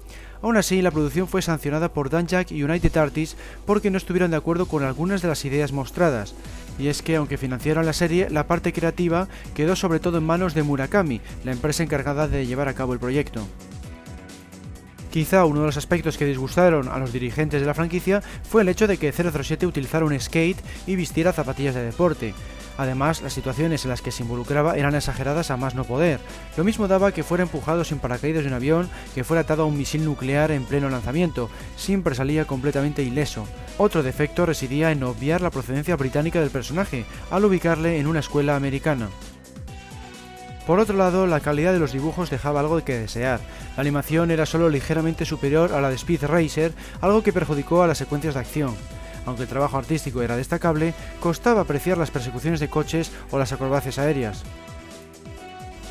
Aún 0.42 0.56
así, 0.56 0.80
la 0.80 0.90
producción 0.90 1.28
fue 1.28 1.42
sancionada 1.42 1.92
por 1.92 2.08
Danjak 2.08 2.50
y 2.50 2.62
United 2.62 2.96
Artists 2.96 3.36
porque 3.66 3.90
no 3.90 3.98
estuvieron 3.98 4.30
de 4.30 4.38
acuerdo 4.38 4.66
con 4.66 4.82
algunas 4.82 5.20
de 5.20 5.28
las 5.28 5.44
ideas 5.44 5.72
mostradas. 5.72 6.34
Y 6.78 6.88
es 6.88 7.02
que, 7.02 7.16
aunque 7.16 7.36
financiaron 7.36 7.84
la 7.84 7.92
serie, 7.92 8.30
la 8.30 8.46
parte 8.46 8.72
creativa 8.72 9.28
quedó 9.54 9.76
sobre 9.76 10.00
todo 10.00 10.16
en 10.16 10.24
manos 10.24 10.54
de 10.54 10.62
Murakami, 10.62 11.20
la 11.44 11.52
empresa 11.52 11.82
encargada 11.82 12.26
de 12.26 12.46
llevar 12.46 12.68
a 12.68 12.74
cabo 12.74 12.94
el 12.94 12.98
proyecto. 12.98 13.46
Quizá 15.10 15.44
uno 15.44 15.60
de 15.60 15.66
los 15.66 15.76
aspectos 15.76 16.16
que 16.16 16.24
disgustaron 16.24 16.88
a 16.88 16.98
los 16.98 17.12
dirigentes 17.12 17.60
de 17.60 17.66
la 17.66 17.74
franquicia 17.74 18.22
fue 18.48 18.62
el 18.62 18.68
hecho 18.68 18.86
de 18.86 18.96
que 18.96 19.12
007 19.12 19.66
utilizara 19.66 20.04
un 20.04 20.18
skate 20.18 20.58
y 20.86 20.94
vistiera 20.94 21.32
zapatillas 21.32 21.74
de 21.74 21.82
deporte. 21.82 22.32
Además, 22.78 23.20
las 23.20 23.32
situaciones 23.32 23.84
en 23.84 23.90
las 23.90 24.02
que 24.02 24.12
se 24.12 24.22
involucraba 24.22 24.76
eran 24.76 24.94
exageradas 24.94 25.50
a 25.50 25.56
más 25.56 25.74
no 25.74 25.84
poder. 25.84 26.20
Lo 26.56 26.64
mismo 26.64 26.88
daba 26.88 27.12
que 27.12 27.24
fuera 27.24 27.42
empujado 27.42 27.84
sin 27.84 27.98
paracaídas 27.98 28.42
de 28.42 28.48
un 28.48 28.54
avión, 28.54 28.88
que 29.14 29.24
fuera 29.24 29.42
atado 29.42 29.64
a 29.64 29.66
un 29.66 29.76
misil 29.76 30.04
nuclear 30.04 30.52
en 30.52 30.64
pleno 30.64 30.88
lanzamiento, 30.88 31.50
siempre 31.76 32.14
salía 32.14 32.46
completamente 32.46 33.02
ileso. 33.02 33.46
Otro 33.78 34.02
defecto 34.02 34.46
residía 34.46 34.92
en 34.92 35.02
obviar 35.02 35.40
la 35.42 35.50
procedencia 35.50 35.96
británica 35.96 36.40
del 36.40 36.50
personaje, 36.50 37.04
al 37.30 37.44
ubicarle 37.44 37.98
en 37.98 38.06
una 38.06 38.20
escuela 38.20 38.56
americana. 38.56 39.08
Por 40.70 40.78
otro 40.78 40.96
lado, 40.96 41.26
la 41.26 41.40
calidad 41.40 41.72
de 41.72 41.80
los 41.80 41.92
dibujos 41.92 42.30
dejaba 42.30 42.60
algo 42.60 42.80
que 42.84 42.96
desear. 42.96 43.40
La 43.76 43.80
animación 43.80 44.30
era 44.30 44.46
solo 44.46 44.68
ligeramente 44.68 45.24
superior 45.24 45.72
a 45.72 45.80
la 45.80 45.88
de 45.88 45.96
Speed 45.96 46.22
Racer, 46.26 46.72
algo 47.00 47.24
que 47.24 47.32
perjudicó 47.32 47.82
a 47.82 47.88
las 47.88 47.98
secuencias 47.98 48.34
de 48.34 48.40
acción. 48.40 48.76
Aunque 49.26 49.42
el 49.42 49.48
trabajo 49.48 49.78
artístico 49.78 50.22
era 50.22 50.36
destacable, 50.36 50.94
costaba 51.18 51.62
apreciar 51.62 51.98
las 51.98 52.12
persecuciones 52.12 52.60
de 52.60 52.68
coches 52.68 53.10
o 53.32 53.38
las 53.40 53.50
acrobacias 53.50 53.98
aéreas. 53.98 54.44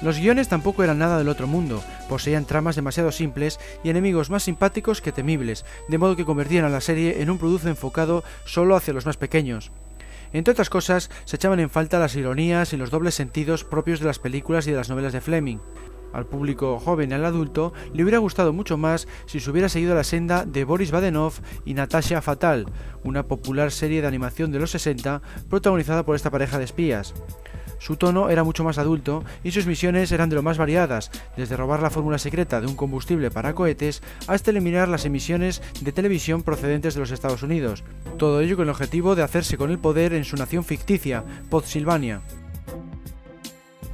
Los 0.02 0.18
guiones 0.18 0.48
tampoco 0.48 0.82
eran 0.82 1.00
nada 1.00 1.18
del 1.18 1.28
otro 1.28 1.46
mundo, 1.46 1.84
poseían 2.08 2.46
tramas 2.46 2.78
demasiado 2.78 3.12
simples 3.12 3.60
y 3.84 3.90
enemigos 3.90 4.30
más 4.30 4.44
simpáticos 4.44 5.02
que 5.02 5.12
temibles, 5.12 5.66
de 5.90 5.98
modo 5.98 6.16
que 6.16 6.24
convertían 6.24 6.64
a 6.64 6.70
la 6.70 6.80
serie 6.80 7.22
en 7.22 7.30
un 7.30 7.38
producto 7.38 7.68
enfocado 7.68 8.24
solo 8.46 8.78
hacia 8.78 8.94
los 8.94 9.06
más 9.06 9.18
pequeños. 9.18 9.74
Entre 10.34 10.52
otras 10.52 10.70
cosas, 10.70 11.10
se 11.26 11.36
echaban 11.36 11.60
en 11.60 11.70
falta 11.70 12.00
las 12.00 12.16
ironías 12.16 12.74
y 12.74 12.78
los 12.78 12.92
dobles 12.92 13.16
sentidos 13.16 13.64
propios 13.64 14.00
de 14.00 14.06
las 14.06 14.20
películas 14.20 14.68
y 14.68 14.72
de 14.72 14.78
las 14.78 14.90
novelas 14.90 15.14
de 15.14 15.22
Fleming. 15.22 15.60
Al 16.14 16.26
público 16.26 16.80
joven 16.80 17.12
y 17.12 17.14
al 17.14 17.26
adulto 17.26 17.74
le 17.94 18.04
hubiera 18.04 18.18
gustado 18.18 18.52
mucho 18.52 18.78
más 18.78 19.08
si 19.28 19.40
se 19.40 19.50
hubiera 19.52 19.70
seguido 19.70 19.94
la 19.94 20.04
senda 20.04 20.46
de 20.46 20.64
Boris 20.64 20.92
Badenov 20.92 21.34
y 21.66 21.76
Natasha 21.76 22.22
Fatal, 22.22 22.66
una 23.04 23.28
popular 23.28 23.72
serie 23.72 24.02
de 24.02 24.08
animación 24.08 24.52
de 24.52 24.60
los 24.60 24.72
60 24.72 25.22
protagonizada 25.50 26.04
por 26.04 26.16
esta 26.16 26.32
pareja 26.32 26.58
de 26.58 26.66
espías. 26.66 27.14
Su 27.80 27.96
tono 27.96 28.30
era 28.30 28.44
mucho 28.44 28.64
más 28.64 28.78
adulto 28.78 29.24
y 29.44 29.52
sus 29.52 29.66
misiones 29.66 30.12
eran 30.12 30.30
de 30.30 30.36
lo 30.36 30.44
más 30.44 30.58
variadas, 30.58 31.10
desde 31.36 31.58
robar 31.58 31.82
la 31.82 31.90
fórmula 31.90 32.18
secreta 32.18 32.62
de 32.62 32.68
un 32.68 32.76
combustible 32.76 33.32
para 33.32 33.56
cohetes 33.56 34.04
hasta 34.28 34.52
eliminar 34.52 34.88
las 34.88 35.06
emisiones 35.06 35.62
de 35.82 35.92
televisión 35.92 36.44
procedentes 36.44 36.94
de 36.94 37.00
los 37.00 37.12
Estados 37.12 37.42
Unidos. 37.42 37.84
Todo 38.18 38.42
ello 38.42 38.58
con 38.58 38.66
el 38.66 38.72
objetivo 38.72 39.16
de 39.16 39.24
hacerse 39.24 39.58
con 39.58 39.72
el 39.72 39.80
poder 39.80 40.14
en 40.14 40.26
su 40.26 40.36
nación 40.36 40.64
ficticia, 40.64 41.24
Potsilvania. 41.50 42.22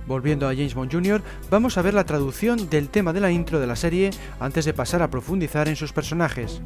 Volviendo 0.08 0.48
a 0.48 0.54
James 0.54 0.75
Bond 0.75 0.92
Jr., 0.92 1.22
vamos 1.50 1.77
a 1.77 1.82
ver 1.82 1.94
la 1.94 2.04
traducción 2.04 2.70
del 2.70 2.89
tema 2.89 3.13
de 3.13 3.22
la 3.22 3.32
intro 3.32 3.60
de 3.60 3.68
la 3.68 3.75
serie 3.75 4.12
antes 4.39 4.65
de 4.65 4.74
pasar 4.74 5.01
a 5.01 5.10
profundizar 5.10 5.68
en 5.68 5.75
sus 5.75 5.94
personajes. 5.94 6.62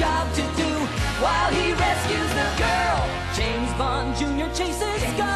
Job 0.00 0.26
to 0.32 0.40
do 0.56 0.70
while 1.20 1.52
he 1.52 1.74
rescues 1.74 2.30
the 2.32 2.48
girl. 2.56 3.00
James 3.36 3.70
Bond 3.76 4.16
Jr. 4.16 4.48
chases 4.54 5.02
scum 5.12 5.28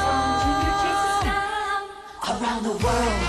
around 2.33 2.63
the 2.63 2.73
world. 2.83 3.23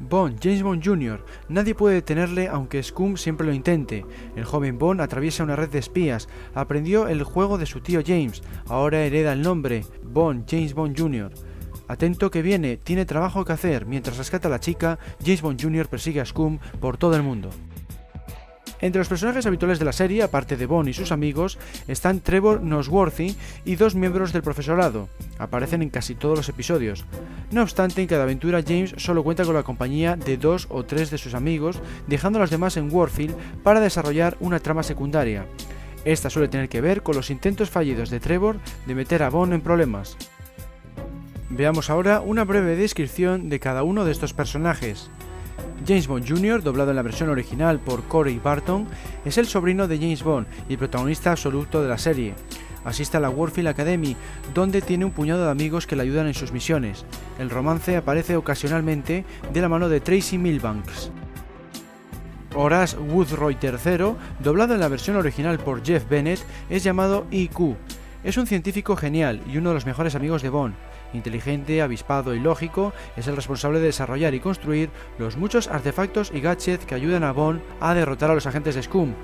Bond, 0.00 0.40
James 0.40 0.62
Bond 0.64 0.82
Jr. 0.82 1.24
Nadie 1.48 1.76
puede 1.76 1.94
detenerle 1.94 2.48
aunque 2.48 2.82
Scum 2.82 3.16
siempre 3.16 3.46
lo 3.46 3.52
intente. 3.52 4.04
El 4.34 4.44
joven 4.44 4.76
Bond 4.76 5.00
atraviesa 5.00 5.44
una 5.44 5.54
red 5.54 5.70
de 5.70 5.78
espías, 5.78 6.28
aprendió 6.52 7.06
el 7.06 7.22
juego 7.22 7.58
de 7.58 7.66
su 7.66 7.80
tío 7.80 8.02
James, 8.04 8.42
ahora 8.66 9.04
hereda 9.04 9.34
el 9.34 9.42
nombre, 9.42 9.84
Bond, 10.02 10.46
James 10.50 10.74
Bond 10.74 10.98
Jr. 10.98 11.32
Atento 11.86 12.30
que 12.32 12.42
viene, 12.42 12.76
tiene 12.76 13.06
trabajo 13.06 13.44
que 13.44 13.52
hacer, 13.52 13.86
mientras 13.86 14.18
rescata 14.18 14.48
a 14.48 14.50
la 14.50 14.60
chica, 14.60 14.98
James 15.24 15.42
Bond 15.42 15.62
Jr. 15.62 15.86
persigue 15.86 16.20
a 16.20 16.26
Scum 16.26 16.58
por 16.80 16.96
todo 16.96 17.14
el 17.14 17.22
mundo. 17.22 17.50
Entre 18.82 18.98
los 18.98 19.08
personajes 19.08 19.46
habituales 19.46 19.78
de 19.78 19.84
la 19.84 19.92
serie, 19.92 20.24
aparte 20.24 20.56
de 20.56 20.66
Bond 20.66 20.88
y 20.88 20.92
sus 20.92 21.12
amigos, 21.12 21.56
están 21.86 22.18
Trevor 22.18 22.62
Nosworthy 22.62 23.36
y 23.64 23.76
dos 23.76 23.94
miembros 23.94 24.32
del 24.32 24.42
profesorado. 24.42 25.08
Aparecen 25.38 25.82
en 25.82 25.88
casi 25.88 26.16
todos 26.16 26.36
los 26.36 26.48
episodios. 26.48 27.04
No 27.52 27.62
obstante, 27.62 28.02
en 28.02 28.08
cada 28.08 28.24
aventura 28.24 28.60
James 28.66 28.92
solo 28.96 29.22
cuenta 29.22 29.44
con 29.44 29.54
la 29.54 29.62
compañía 29.62 30.16
de 30.16 30.36
dos 30.36 30.66
o 30.68 30.82
tres 30.82 31.12
de 31.12 31.18
sus 31.18 31.34
amigos, 31.34 31.80
dejando 32.08 32.40
a 32.40 32.42
los 32.42 32.50
demás 32.50 32.76
en 32.76 32.92
Warfield 32.92 33.36
para 33.62 33.80
desarrollar 33.80 34.36
una 34.40 34.58
trama 34.58 34.82
secundaria. 34.82 35.46
Esta 36.04 36.28
suele 36.28 36.48
tener 36.48 36.68
que 36.68 36.80
ver 36.80 37.04
con 37.04 37.14
los 37.14 37.30
intentos 37.30 37.70
fallidos 37.70 38.10
de 38.10 38.18
Trevor 38.18 38.56
de 38.86 38.96
meter 38.96 39.22
a 39.22 39.30
Bond 39.30 39.52
en 39.52 39.60
problemas. 39.60 40.16
Veamos 41.50 41.88
ahora 41.88 42.20
una 42.20 42.42
breve 42.42 42.74
descripción 42.74 43.48
de 43.48 43.60
cada 43.60 43.84
uno 43.84 44.04
de 44.04 44.10
estos 44.10 44.34
personajes. 44.34 45.08
James 45.86 46.06
Bond 46.06 46.28
Jr., 46.28 46.62
doblado 46.62 46.90
en 46.90 46.96
la 46.96 47.02
versión 47.02 47.28
original 47.28 47.80
por 47.80 48.04
Corey 48.04 48.40
Barton, 48.42 48.86
es 49.24 49.38
el 49.38 49.46
sobrino 49.46 49.88
de 49.88 49.98
James 49.98 50.22
Bond 50.22 50.46
y 50.68 50.76
protagonista 50.76 51.32
absoluto 51.32 51.82
de 51.82 51.88
la 51.88 51.98
serie. 51.98 52.34
Asiste 52.84 53.16
a 53.16 53.20
la 53.20 53.30
Warfield 53.30 53.68
Academy, 53.68 54.16
donde 54.54 54.82
tiene 54.82 55.04
un 55.04 55.12
puñado 55.12 55.44
de 55.44 55.50
amigos 55.50 55.86
que 55.86 55.96
le 55.96 56.02
ayudan 56.02 56.26
en 56.26 56.34
sus 56.34 56.52
misiones. 56.52 57.04
El 57.38 57.50
romance 57.50 57.96
aparece 57.96 58.36
ocasionalmente 58.36 59.24
de 59.52 59.60
la 59.60 59.68
mano 59.68 59.88
de 59.88 60.00
Tracy 60.00 60.38
Milbanks. 60.38 61.10
Horace 62.54 62.96
Woodroy 62.98 63.56
III, 63.62 64.14
doblado 64.40 64.74
en 64.74 64.80
la 64.80 64.88
versión 64.88 65.16
original 65.16 65.58
por 65.58 65.84
Jeff 65.84 66.08
Bennett, 66.08 66.44
es 66.68 66.82
llamado 66.82 67.26
IQ. 67.30 67.76
Es 68.24 68.36
un 68.36 68.46
científico 68.46 68.94
genial 68.96 69.40
y 69.46 69.56
uno 69.56 69.70
de 69.70 69.74
los 69.74 69.86
mejores 69.86 70.14
amigos 70.14 70.42
de 70.42 70.50
Bond. 70.50 70.74
Inteligente, 71.12 71.82
avispado 71.82 72.34
y 72.34 72.40
lógico, 72.40 72.92
es 73.16 73.26
el 73.26 73.36
responsable 73.36 73.80
de 73.80 73.86
desarrollar 73.86 74.34
y 74.34 74.40
construir 74.40 74.90
los 75.18 75.36
muchos 75.36 75.68
artefactos 75.68 76.32
y 76.34 76.40
gadgets 76.40 76.86
que 76.86 76.94
ayudan 76.94 77.24
a 77.24 77.32
Bond 77.32 77.60
a 77.80 77.94
derrotar 77.94 78.30
a 78.30 78.34
los 78.34 78.46
agentes 78.46 78.74
de 78.74 78.82
Scum. 78.82 79.14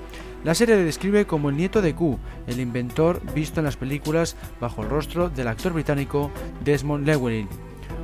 La 0.43 0.55
serie 0.55 0.75
le 0.75 0.83
describe 0.83 1.25
como 1.25 1.49
el 1.49 1.57
nieto 1.57 1.81
de 1.81 1.93
Q, 1.93 2.17
el 2.47 2.59
inventor 2.59 3.21
visto 3.33 3.59
en 3.59 3.65
las 3.65 3.75
películas 3.75 4.37
bajo 4.61 4.83
el 4.83 4.89
rostro 4.89 5.29
del 5.29 5.47
actor 5.49 5.73
británico 5.73 6.31
Desmond 6.63 7.05
Llewellyn. 7.05 7.49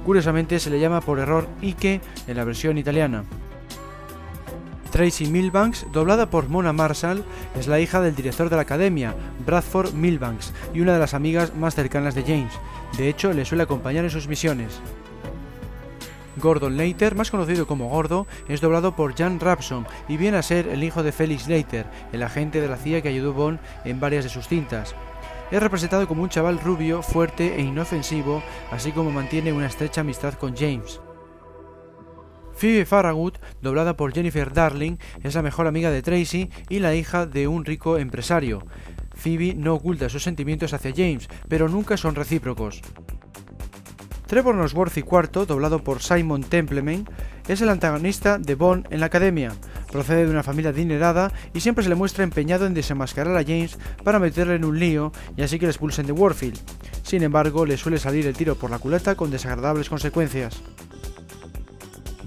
Curiosamente 0.05 0.59
se 0.59 0.69
le 0.69 0.79
llama 0.79 1.01
por 1.01 1.19
error 1.19 1.47
Ike 1.61 2.01
en 2.27 2.37
la 2.37 2.43
versión 2.43 2.77
italiana. 2.77 3.23
Tracy 4.95 5.25
Milbanks, 5.25 5.87
doblada 5.91 6.29
por 6.29 6.47
Mona 6.47 6.71
Marshall, 6.71 7.25
es 7.59 7.67
la 7.67 7.81
hija 7.81 7.99
del 7.99 8.15
director 8.15 8.49
de 8.49 8.55
la 8.55 8.61
academia, 8.61 9.13
Bradford 9.45 9.91
Milbanks, 9.91 10.53
y 10.73 10.79
una 10.79 10.93
de 10.93 10.99
las 10.99 11.13
amigas 11.13 11.53
más 11.53 11.75
cercanas 11.75 12.15
de 12.15 12.23
James. 12.23 12.53
De 12.97 13.09
hecho, 13.09 13.33
le 13.33 13.43
suele 13.43 13.63
acompañar 13.63 14.05
en 14.05 14.09
sus 14.09 14.29
misiones. 14.29 14.79
Gordon 16.37 16.77
Leiter, 16.77 17.13
más 17.13 17.29
conocido 17.29 17.67
como 17.67 17.89
Gordo, 17.89 18.25
es 18.47 18.61
doblado 18.61 18.95
por 18.95 19.13
Jan 19.17 19.41
Rapson 19.41 19.85
y 20.07 20.15
viene 20.15 20.37
a 20.37 20.41
ser 20.41 20.69
el 20.69 20.81
hijo 20.81 21.03
de 21.03 21.11
Felix 21.11 21.49
Leiter, 21.49 21.87
el 22.13 22.23
agente 22.23 22.61
de 22.61 22.69
la 22.69 22.77
CIA 22.77 23.01
que 23.01 23.09
ayudó 23.09 23.33
Bond 23.33 23.59
en 23.83 23.99
varias 23.99 24.23
de 24.23 24.29
sus 24.29 24.47
cintas. 24.47 24.95
Es 25.51 25.61
representado 25.61 26.07
como 26.07 26.23
un 26.23 26.29
chaval 26.29 26.57
rubio, 26.57 27.01
fuerte 27.01 27.57
e 27.57 27.61
inofensivo, 27.61 28.41
así 28.71 28.93
como 28.93 29.11
mantiene 29.11 29.51
una 29.51 29.67
estrecha 29.67 29.99
amistad 29.99 30.35
con 30.35 30.55
James. 30.55 31.01
Phoebe 32.55 32.85
Farragut, 32.85 33.37
doblada 33.61 33.97
por 33.97 34.13
Jennifer 34.13 34.53
Darling, 34.53 34.97
es 35.23 35.35
la 35.35 35.41
mejor 35.41 35.67
amiga 35.67 35.91
de 35.91 36.01
Tracy 36.01 36.49
y 36.69 36.79
la 36.79 36.95
hija 36.95 37.25
de 37.25 37.47
un 37.47 37.65
rico 37.65 37.97
empresario. 37.97 38.65
Phoebe 39.13 39.53
no 39.55 39.73
oculta 39.73 40.09
sus 40.09 40.23
sentimientos 40.23 40.73
hacia 40.73 40.93
James, 40.95 41.27
pero 41.49 41.67
nunca 41.67 41.97
son 41.97 42.15
recíprocos. 42.15 42.81
Trevor 44.27 44.55
Nosworthy 44.55 45.01
IV, 45.01 45.45
doblado 45.45 45.83
por 45.83 46.01
Simon 46.01 46.43
Templeman, 46.43 47.07
es 47.47 47.61
el 47.61 47.69
antagonista 47.69 48.39
de 48.39 48.55
Bond 48.55 48.87
en 48.89 48.99
la 48.99 49.05
academia. 49.05 49.53
Procede 49.91 50.25
de 50.25 50.31
una 50.31 50.41
familia 50.41 50.71
adinerada 50.71 51.31
y 51.53 51.59
siempre 51.59 51.83
se 51.83 51.89
le 51.89 51.95
muestra 51.95 52.23
empeñado 52.23 52.65
en 52.65 52.73
desenmascarar 52.73 53.37
a 53.37 53.43
James 53.43 53.77
para 54.03 54.19
meterle 54.19 54.55
en 54.55 54.65
un 54.65 54.79
lío 54.79 55.11
y 55.37 55.43
así 55.43 55.59
que 55.59 55.65
le 55.65 55.71
expulsen 55.71 56.07
de 56.07 56.13
Warfield. 56.13 56.59
Sin 57.03 57.21
embargo, 57.21 57.65
le 57.65 57.77
suele 57.77 57.99
salir 57.99 58.25
el 58.25 58.35
tiro 58.35 58.55
por 58.55 58.71
la 58.71 58.79
culata 58.79 59.15
con 59.15 59.29
desagradables 59.29 59.89
consecuencias. 59.89 60.63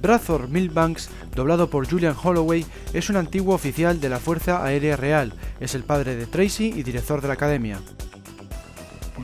Bradford 0.00 0.49
Milbanks, 0.49 1.11
doblado 1.35 1.69
por 1.71 1.88
Julian 1.88 2.14
Holloway, 2.23 2.64
es 2.93 3.11
un 3.11 3.17
antiguo 3.17 3.55
oficial 3.55 4.00
de 4.00 4.09
la 4.09 4.19
Fuerza 4.19 4.64
Aérea 4.64 4.97
Real, 4.97 5.33
es 5.61 5.75
el 5.75 5.85
padre 5.85 6.17
de 6.17 6.26
Tracy 6.26 6.73
y 6.75 6.83
director 6.83 7.21
de 7.21 7.28
la 7.28 7.35
academia. 7.35 7.81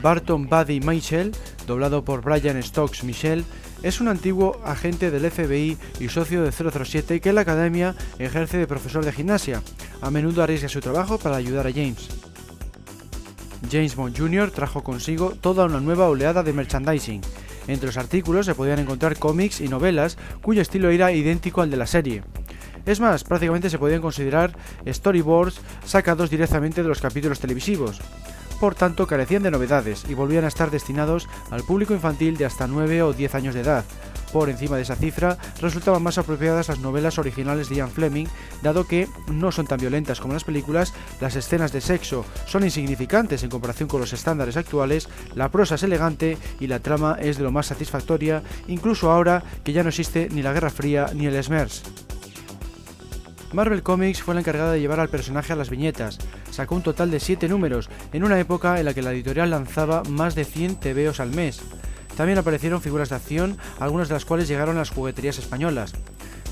Barton 0.01 0.47
Buddy 0.47 0.81
Michel, 0.81 1.31
doblado 1.67 2.03
por 2.03 2.21
Brian 2.21 2.61
Stokes 2.61 3.03
Michel, 3.03 3.45
es 3.83 4.01
un 4.01 4.07
antiguo 4.07 4.59
agente 4.65 5.11
del 5.11 5.29
FBI 5.29 5.77
y 5.99 6.09
socio 6.09 6.43
de 6.43 6.51
007 6.51 7.21
que 7.21 7.29
en 7.29 7.35
la 7.35 7.41
academia 7.41 7.95
ejerce 8.19 8.57
de 8.57 8.67
profesor 8.67 9.05
de 9.05 9.11
gimnasia. 9.11 9.61
A 10.01 10.09
menudo 10.09 10.43
arriesga 10.43 10.69
su 10.69 10.81
trabajo 10.81 11.17
para 11.17 11.35
ayudar 11.35 11.67
a 11.67 11.71
James. 11.71 12.09
James 13.71 13.95
Bond 13.95 14.17
Jr. 14.17 14.51
trajo 14.51 14.83
consigo 14.83 15.31
toda 15.39 15.65
una 15.65 15.79
nueva 15.79 16.07
oleada 16.07 16.43
de 16.43 16.53
merchandising. 16.53 17.21
Entre 17.67 17.87
los 17.87 17.97
artículos 17.97 18.45
se 18.45 18.55
podían 18.55 18.79
encontrar 18.79 19.17
cómics 19.17 19.61
y 19.61 19.67
novelas 19.67 20.17
cuyo 20.41 20.61
estilo 20.61 20.89
era 20.89 21.11
idéntico 21.11 21.61
al 21.61 21.71
de 21.71 21.77
la 21.77 21.87
serie. 21.87 22.23
Es 22.85 22.99
más, 22.99 23.23
prácticamente 23.23 23.69
se 23.69 23.79
podían 23.79 24.01
considerar 24.01 24.55
storyboards 24.87 25.59
sacados 25.85 26.29
directamente 26.29 26.83
de 26.83 26.89
los 26.89 27.01
capítulos 27.01 27.39
televisivos. 27.39 27.99
Por 28.59 28.75
tanto, 28.75 29.07
carecían 29.07 29.43
de 29.43 29.51
novedades 29.51 30.05
y 30.07 30.13
volvían 30.13 30.45
a 30.45 30.49
estar 30.49 30.71
destinados 30.71 31.27
al 31.49 31.63
público 31.63 31.93
infantil 31.93 32.37
de 32.37 32.45
hasta 32.45 32.67
9 32.67 33.01
o 33.01 33.13
10 33.13 33.35
años 33.35 33.53
de 33.55 33.61
edad, 33.61 33.83
por 34.35 34.49
encima 34.49 34.75
de 34.75 34.81
esa 34.81 34.97
cifra, 34.97 35.37
resultaban 35.61 36.03
más 36.03 36.17
apropiadas 36.17 36.67
las 36.67 36.79
novelas 36.79 37.17
originales 37.17 37.69
de 37.69 37.75
Ian 37.75 37.89
Fleming, 37.89 38.25
dado 38.61 38.85
que 38.85 39.07
no 39.31 39.49
son 39.53 39.65
tan 39.65 39.79
violentas 39.79 40.19
como 40.19 40.33
las 40.33 40.43
películas, 40.43 40.93
las 41.21 41.37
escenas 41.37 41.71
de 41.71 41.79
sexo 41.79 42.25
son 42.45 42.65
insignificantes 42.65 43.43
en 43.43 43.49
comparación 43.49 43.87
con 43.87 44.01
los 44.01 44.11
estándares 44.11 44.57
actuales, 44.57 45.07
la 45.35 45.47
prosa 45.51 45.75
es 45.75 45.83
elegante 45.83 46.37
y 46.59 46.67
la 46.67 46.81
trama 46.81 47.15
es 47.17 47.37
de 47.37 47.43
lo 47.43 47.51
más 47.53 47.67
satisfactoria, 47.67 48.43
incluso 48.67 49.09
ahora 49.09 49.41
que 49.63 49.71
ya 49.71 49.83
no 49.83 49.89
existe 49.89 50.27
ni 50.29 50.41
la 50.41 50.51
Guerra 50.51 50.69
Fría 50.69 51.11
ni 51.13 51.27
el 51.27 51.41
SMERS. 51.41 51.83
Marvel 53.53 53.83
Comics 53.83 54.21
fue 54.21 54.33
la 54.33 54.41
encargada 54.41 54.73
de 54.73 54.81
llevar 54.81 54.99
al 54.99 55.07
personaje 55.07 55.53
a 55.53 55.55
las 55.55 55.69
viñetas. 55.69 56.17
Sacó 56.51 56.75
un 56.75 56.83
total 56.83 57.09
de 57.09 57.21
7 57.21 57.47
números, 57.47 57.89
en 58.11 58.25
una 58.25 58.37
época 58.37 58.79
en 58.79 58.85
la 58.85 58.93
que 58.93 59.01
la 59.01 59.13
editorial 59.13 59.51
lanzaba 59.51 60.03
más 60.09 60.35
de 60.35 60.43
100 60.43 60.75
TVOs 60.81 61.21
al 61.21 61.31
mes. 61.31 61.61
También 62.15 62.39
aparecieron 62.39 62.81
figuras 62.81 63.09
de 63.09 63.15
acción, 63.15 63.57
algunas 63.79 64.07
de 64.07 64.13
las 64.13 64.25
cuales 64.25 64.47
llegaron 64.47 64.75
a 64.77 64.79
las 64.79 64.89
jugueterías 64.89 65.37
españolas. 65.37 65.93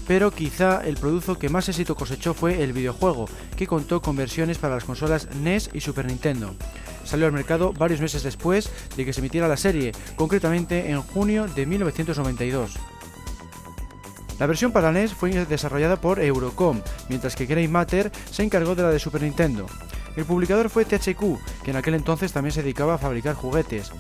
Pero 0.08 0.32
quizá 0.32 0.82
el 0.84 0.98
producto 0.98 1.40
que 1.40 1.50
más 1.50 1.70
éxito 1.70 1.96
cosechó 1.96 2.34
fue 2.34 2.62
el 2.64 2.74
videojuego, 2.74 3.30
que 3.56 3.68
contó 3.68 4.02
con 4.02 4.18
versiones 4.18 4.58
para 4.58 4.76
las 4.76 4.84
consolas 4.84 5.30
NES 5.36 5.70
y 5.74 5.80
Super 5.80 6.06
Nintendo. 6.06 6.54
Salió 7.06 7.26
al 7.26 7.32
mercado 7.32 7.74
varios 7.74 8.02
meses 8.02 8.24
después 8.24 8.70
de 8.98 9.06
que 9.06 9.14
se 9.14 9.22
emitiera 9.22 9.48
la 9.48 9.58
serie, 9.58 9.94
concretamente 10.16 10.90
en 10.90 11.02
junio 11.02 11.48
de 11.48 11.66
1992. 11.66 12.74
La 14.40 14.48
versión 14.48 14.72
para 14.74 14.92
NES 14.92 15.14
fue 15.14 15.32
desarrollada 15.46 16.02
por 16.02 16.20
Eurocom, 16.20 16.82
mientras 17.08 17.36
que 17.36 17.46
Grey 17.46 17.68
Matter 17.68 18.12
se 18.30 18.44
encargó 18.44 18.76
de 18.76 18.84
la 18.84 18.90
de 18.90 19.00
Super 19.00 19.22
Nintendo. 19.22 19.68
El 20.16 20.26
publicador 20.26 20.70
fue 20.70 20.86
THQ, 20.86 21.64
que 21.64 21.72
en 21.72 21.78
aquel 21.78 21.96
entonces 21.96 22.34
también 22.34 22.52
se 22.52 22.62
dedicaba 22.62 22.96
a 22.96 22.98
fabricar 22.98 23.36
juguetes. 23.36 23.92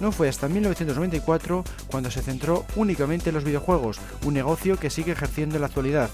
No 0.00 0.12
fue 0.12 0.28
hasta 0.28 0.48
1994 0.48 1.64
cuando 1.90 2.10
se 2.10 2.22
centró 2.22 2.64
únicamente 2.76 3.30
en 3.30 3.34
los 3.34 3.44
videojuegos, 3.44 4.00
un 4.24 4.34
negocio 4.34 4.78
que 4.78 4.90
sigue 4.90 5.12
ejerciendo 5.12 5.56
en 5.56 5.60
la 5.60 5.66
actualidad. 5.66 6.10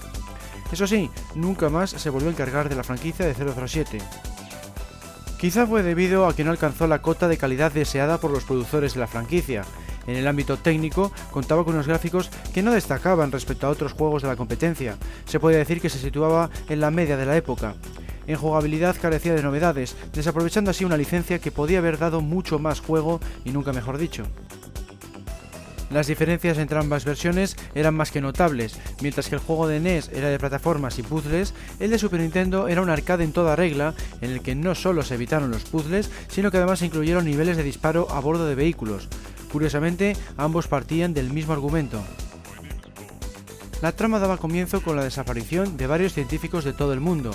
Eso 0.71 0.85
sí, 0.85 1.09
nunca 1.35 1.69
más 1.69 1.91
se 1.91 2.09
volvió 2.09 2.27
a 2.27 2.31
encargar 2.31 2.67
de 2.67 2.75
la 2.75 2.83
franquicia 2.83 3.25
de 3.25 3.33
007. 3.33 3.99
Quizá 5.39 5.65
fue 5.67 5.83
debido 5.83 6.27
a 6.27 6.35
que 6.35 6.43
no 6.43 6.51
alcanzó 6.51 6.87
la 6.87 7.01
cota 7.01 7.27
de 7.27 7.37
calidad 7.37 7.71
deseada 7.71 8.17
por 8.17 8.31
los 8.31 8.43
productores 8.43 8.93
de 8.95 8.99
la 8.99 9.07
franquicia. 9.07 9.63
En 10.07 10.15
el 10.15 10.27
ámbito 10.27 10.57
técnico, 10.57 11.11
contaba 11.31 11.63
con 11.63 11.75
unos 11.75 11.87
gráficos 11.87 12.29
que 12.53 12.63
no 12.63 12.71
destacaban 12.71 13.31
respecto 13.31 13.67
a 13.67 13.69
otros 13.69 13.93
juegos 13.93 14.23
de 14.23 14.29
la 14.29 14.35
competencia. 14.35 14.97
Se 15.25 15.39
podía 15.39 15.59
decir 15.59 15.79
que 15.79 15.89
se 15.89 15.99
situaba 15.99 16.49
en 16.69 16.79
la 16.79 16.91
media 16.91 17.17
de 17.17 17.25
la 17.25 17.37
época. 17.37 17.75
En 18.27 18.35
jugabilidad 18.35 18.97
carecía 19.01 19.33
de 19.33 19.41
novedades, 19.41 19.95
desaprovechando 20.13 20.71
así 20.71 20.85
una 20.85 20.97
licencia 20.97 21.39
que 21.39 21.51
podía 21.51 21.79
haber 21.79 21.97
dado 21.97 22.21
mucho 22.21 22.59
más 22.59 22.81
juego 22.81 23.19
y 23.45 23.51
nunca 23.51 23.73
mejor 23.73 23.97
dicho. 23.97 24.25
Las 25.89 26.07
diferencias 26.07 26.57
entre 26.57 26.77
ambas 26.77 27.05
versiones 27.05 27.55
eran 27.73 27.95
más 27.95 28.11
que 28.11 28.19
notables, 28.19 28.77
mientras 29.01 29.29
que 29.29 29.35
el 29.35 29.41
juego 29.41 29.69
de 29.69 29.79
NES 29.79 30.09
era 30.09 30.27
de 30.27 30.37
plataformas 30.37 30.99
y 30.99 31.03
puzzles, 31.03 31.53
el 31.79 31.91
de 31.91 31.97
Super 31.97 32.19
Nintendo 32.19 32.67
era 32.67 32.81
un 32.81 32.89
arcade 32.89 33.23
en 33.23 33.31
toda 33.31 33.55
regla, 33.55 33.93
en 34.19 34.31
el 34.31 34.41
que 34.41 34.53
no 34.53 34.75
solo 34.75 35.03
se 35.03 35.15
evitaron 35.15 35.49
los 35.49 35.63
puzzles, 35.63 36.11
sino 36.27 36.51
que 36.51 36.57
además 36.57 36.79
se 36.79 36.87
incluyeron 36.87 37.23
niveles 37.23 37.55
de 37.55 37.63
disparo 37.63 38.11
a 38.11 38.19
bordo 38.19 38.45
de 38.45 38.55
vehículos. 38.55 39.07
Curiosamente, 39.49 40.17
ambos 40.35 40.67
partían 40.67 41.13
del 41.13 41.31
mismo 41.31 41.53
argumento. 41.53 42.03
La 43.81 43.93
trama 43.93 44.19
daba 44.19 44.37
comienzo 44.37 44.81
con 44.81 44.97
la 44.97 45.03
desaparición 45.05 45.77
de 45.77 45.87
varios 45.87 46.11
científicos 46.11 46.65
de 46.65 46.73
todo 46.73 46.91
el 46.91 46.99
mundo, 46.99 47.31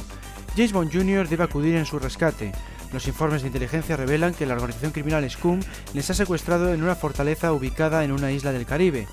James 0.55 0.73
Bond 0.73 0.93
Jr. 0.93 1.29
debe 1.29 1.45
acudir 1.45 1.77
en 1.77 1.87
su 1.87 1.99
rescate. 1.99 2.53
Los 2.93 3.09
informes 3.09 3.41
de 3.41 3.49
inteligencia 3.49 3.97
revelan 3.97 4.35
que 4.35 4.45
la 4.45 4.55
organización 4.55 4.93
criminal 4.93 5.29
Scum 5.31 5.61
les 5.95 6.11
ha 6.11 6.15
secuestrado 6.15 6.75
en 6.75 6.83
una 6.83 6.95
fortaleza 6.95 7.55
ubicada 7.55 8.05
en 8.05 8.13
una 8.13 8.33
isla 8.33 8.53
del 8.53 8.67
Caribe. 8.67 9.09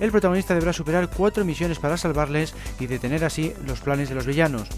El 0.00 0.10
protagonista 0.10 0.54
deberá 0.54 0.72
superar 0.72 1.08
cuatro 1.08 1.44
misiones 1.44 1.78
para 1.78 1.96
salvarles 1.96 2.54
y 2.80 2.86
detener 2.86 3.24
así 3.24 3.52
los 3.66 3.80
planes 3.80 4.08
de 4.08 4.16
los 4.16 4.26
villanos. 4.26 4.68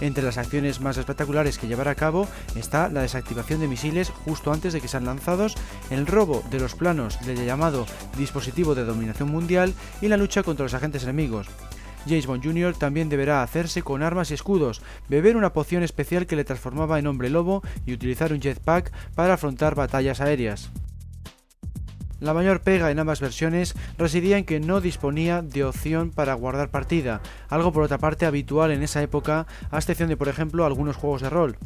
Entre 0.00 0.24
las 0.24 0.38
acciones 0.38 0.80
más 0.80 0.96
espectaculares 0.96 1.58
que 1.58 1.66
llevará 1.66 1.90
a 1.90 1.96
cabo 1.96 2.26
está 2.56 2.88
la 2.88 3.02
desactivación 3.02 3.60
de 3.60 3.68
misiles 3.68 4.08
justo 4.24 4.52
antes 4.52 4.72
de 4.72 4.80
que 4.80 4.88
sean 4.88 5.04
lanzados, 5.04 5.56
el 5.90 6.06
robo 6.06 6.42
de 6.50 6.58
los 6.58 6.74
planos 6.74 7.20
del 7.26 7.44
llamado 7.44 7.84
dispositivo 8.16 8.74
de 8.74 8.84
dominación 8.84 9.30
mundial 9.30 9.74
y 10.00 10.08
la 10.08 10.16
lucha 10.16 10.42
contra 10.42 10.64
los 10.64 10.72
agentes 10.72 11.02
enemigos. 11.02 11.48
James 12.06 12.26
Bond 12.26 12.44
Jr. 12.44 12.74
también 12.74 13.08
deberá 13.08 13.42
hacerse 13.42 13.82
con 13.82 14.02
armas 14.02 14.30
y 14.30 14.34
escudos, 14.34 14.82
beber 15.08 15.36
una 15.36 15.52
poción 15.52 15.82
especial 15.82 16.26
que 16.26 16.36
le 16.36 16.44
transformaba 16.44 16.98
en 16.98 17.06
hombre 17.06 17.30
lobo 17.30 17.62
y 17.86 17.92
utilizar 17.92 18.32
un 18.32 18.40
jetpack 18.40 18.92
para 19.14 19.34
afrontar 19.34 19.74
batallas 19.74 20.20
aéreas. 20.20 20.70
La 22.20 22.34
mayor 22.34 22.60
pega 22.60 22.90
en 22.90 22.98
ambas 22.98 23.20
versiones 23.20 23.74
residía 23.96 24.36
en 24.36 24.44
que 24.44 24.60
no 24.60 24.82
disponía 24.82 25.40
de 25.40 25.64
opción 25.64 26.10
para 26.10 26.34
guardar 26.34 26.70
partida, 26.70 27.22
algo 27.48 27.72
por 27.72 27.82
otra 27.82 27.96
parte 27.96 28.26
habitual 28.26 28.70
en 28.72 28.82
esa 28.82 29.02
época, 29.02 29.46
a 29.70 29.78
excepción 29.78 30.10
de 30.10 30.18
por 30.18 30.28
ejemplo 30.28 30.66
algunos 30.66 30.96
juegos 30.96 31.22
de 31.22 31.30
rol. 31.30 31.56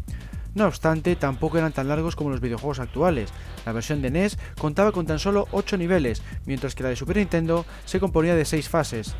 No 0.54 0.66
obstante, 0.66 1.16
tampoco 1.16 1.58
eran 1.58 1.72
tan 1.72 1.88
largos 1.88 2.14
como 2.14 2.30
los 2.30 2.40
videojuegos 2.40 2.78
actuales. 2.78 3.30
La 3.66 3.72
versión 3.72 4.00
de 4.00 4.12
NES 4.12 4.38
contaba 4.56 4.92
con 4.92 5.04
tan 5.04 5.18
solo 5.18 5.48
8 5.50 5.76
niveles, 5.76 6.22
mientras 6.46 6.76
que 6.76 6.84
la 6.84 6.90
de 6.90 6.96
Super 6.96 7.16
Nintendo 7.16 7.66
se 7.84 7.98
componía 7.98 8.36
de 8.36 8.44
6 8.44 8.68
fases. 8.68 9.16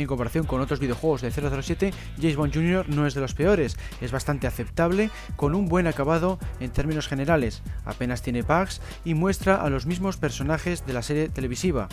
En 0.00 0.06
comparación 0.06 0.46
con 0.46 0.62
otros 0.62 0.80
videojuegos 0.80 1.20
de 1.20 1.30
007, 1.30 1.92
James 2.16 2.36
Bond 2.36 2.54
Jr. 2.54 2.88
no 2.88 3.06
es 3.06 3.12
de 3.12 3.20
los 3.20 3.34
peores, 3.34 3.76
es 4.00 4.10
bastante 4.10 4.46
aceptable, 4.46 5.10
con 5.36 5.54
un 5.54 5.68
buen 5.68 5.86
acabado 5.86 6.38
en 6.58 6.70
términos 6.70 7.06
generales, 7.06 7.62
apenas 7.84 8.22
tiene 8.22 8.40
bugs 8.40 8.80
y 9.04 9.12
muestra 9.12 9.56
a 9.56 9.68
los 9.68 9.84
mismos 9.84 10.16
personajes 10.16 10.86
de 10.86 10.94
la 10.94 11.02
serie 11.02 11.28
televisiva. 11.28 11.90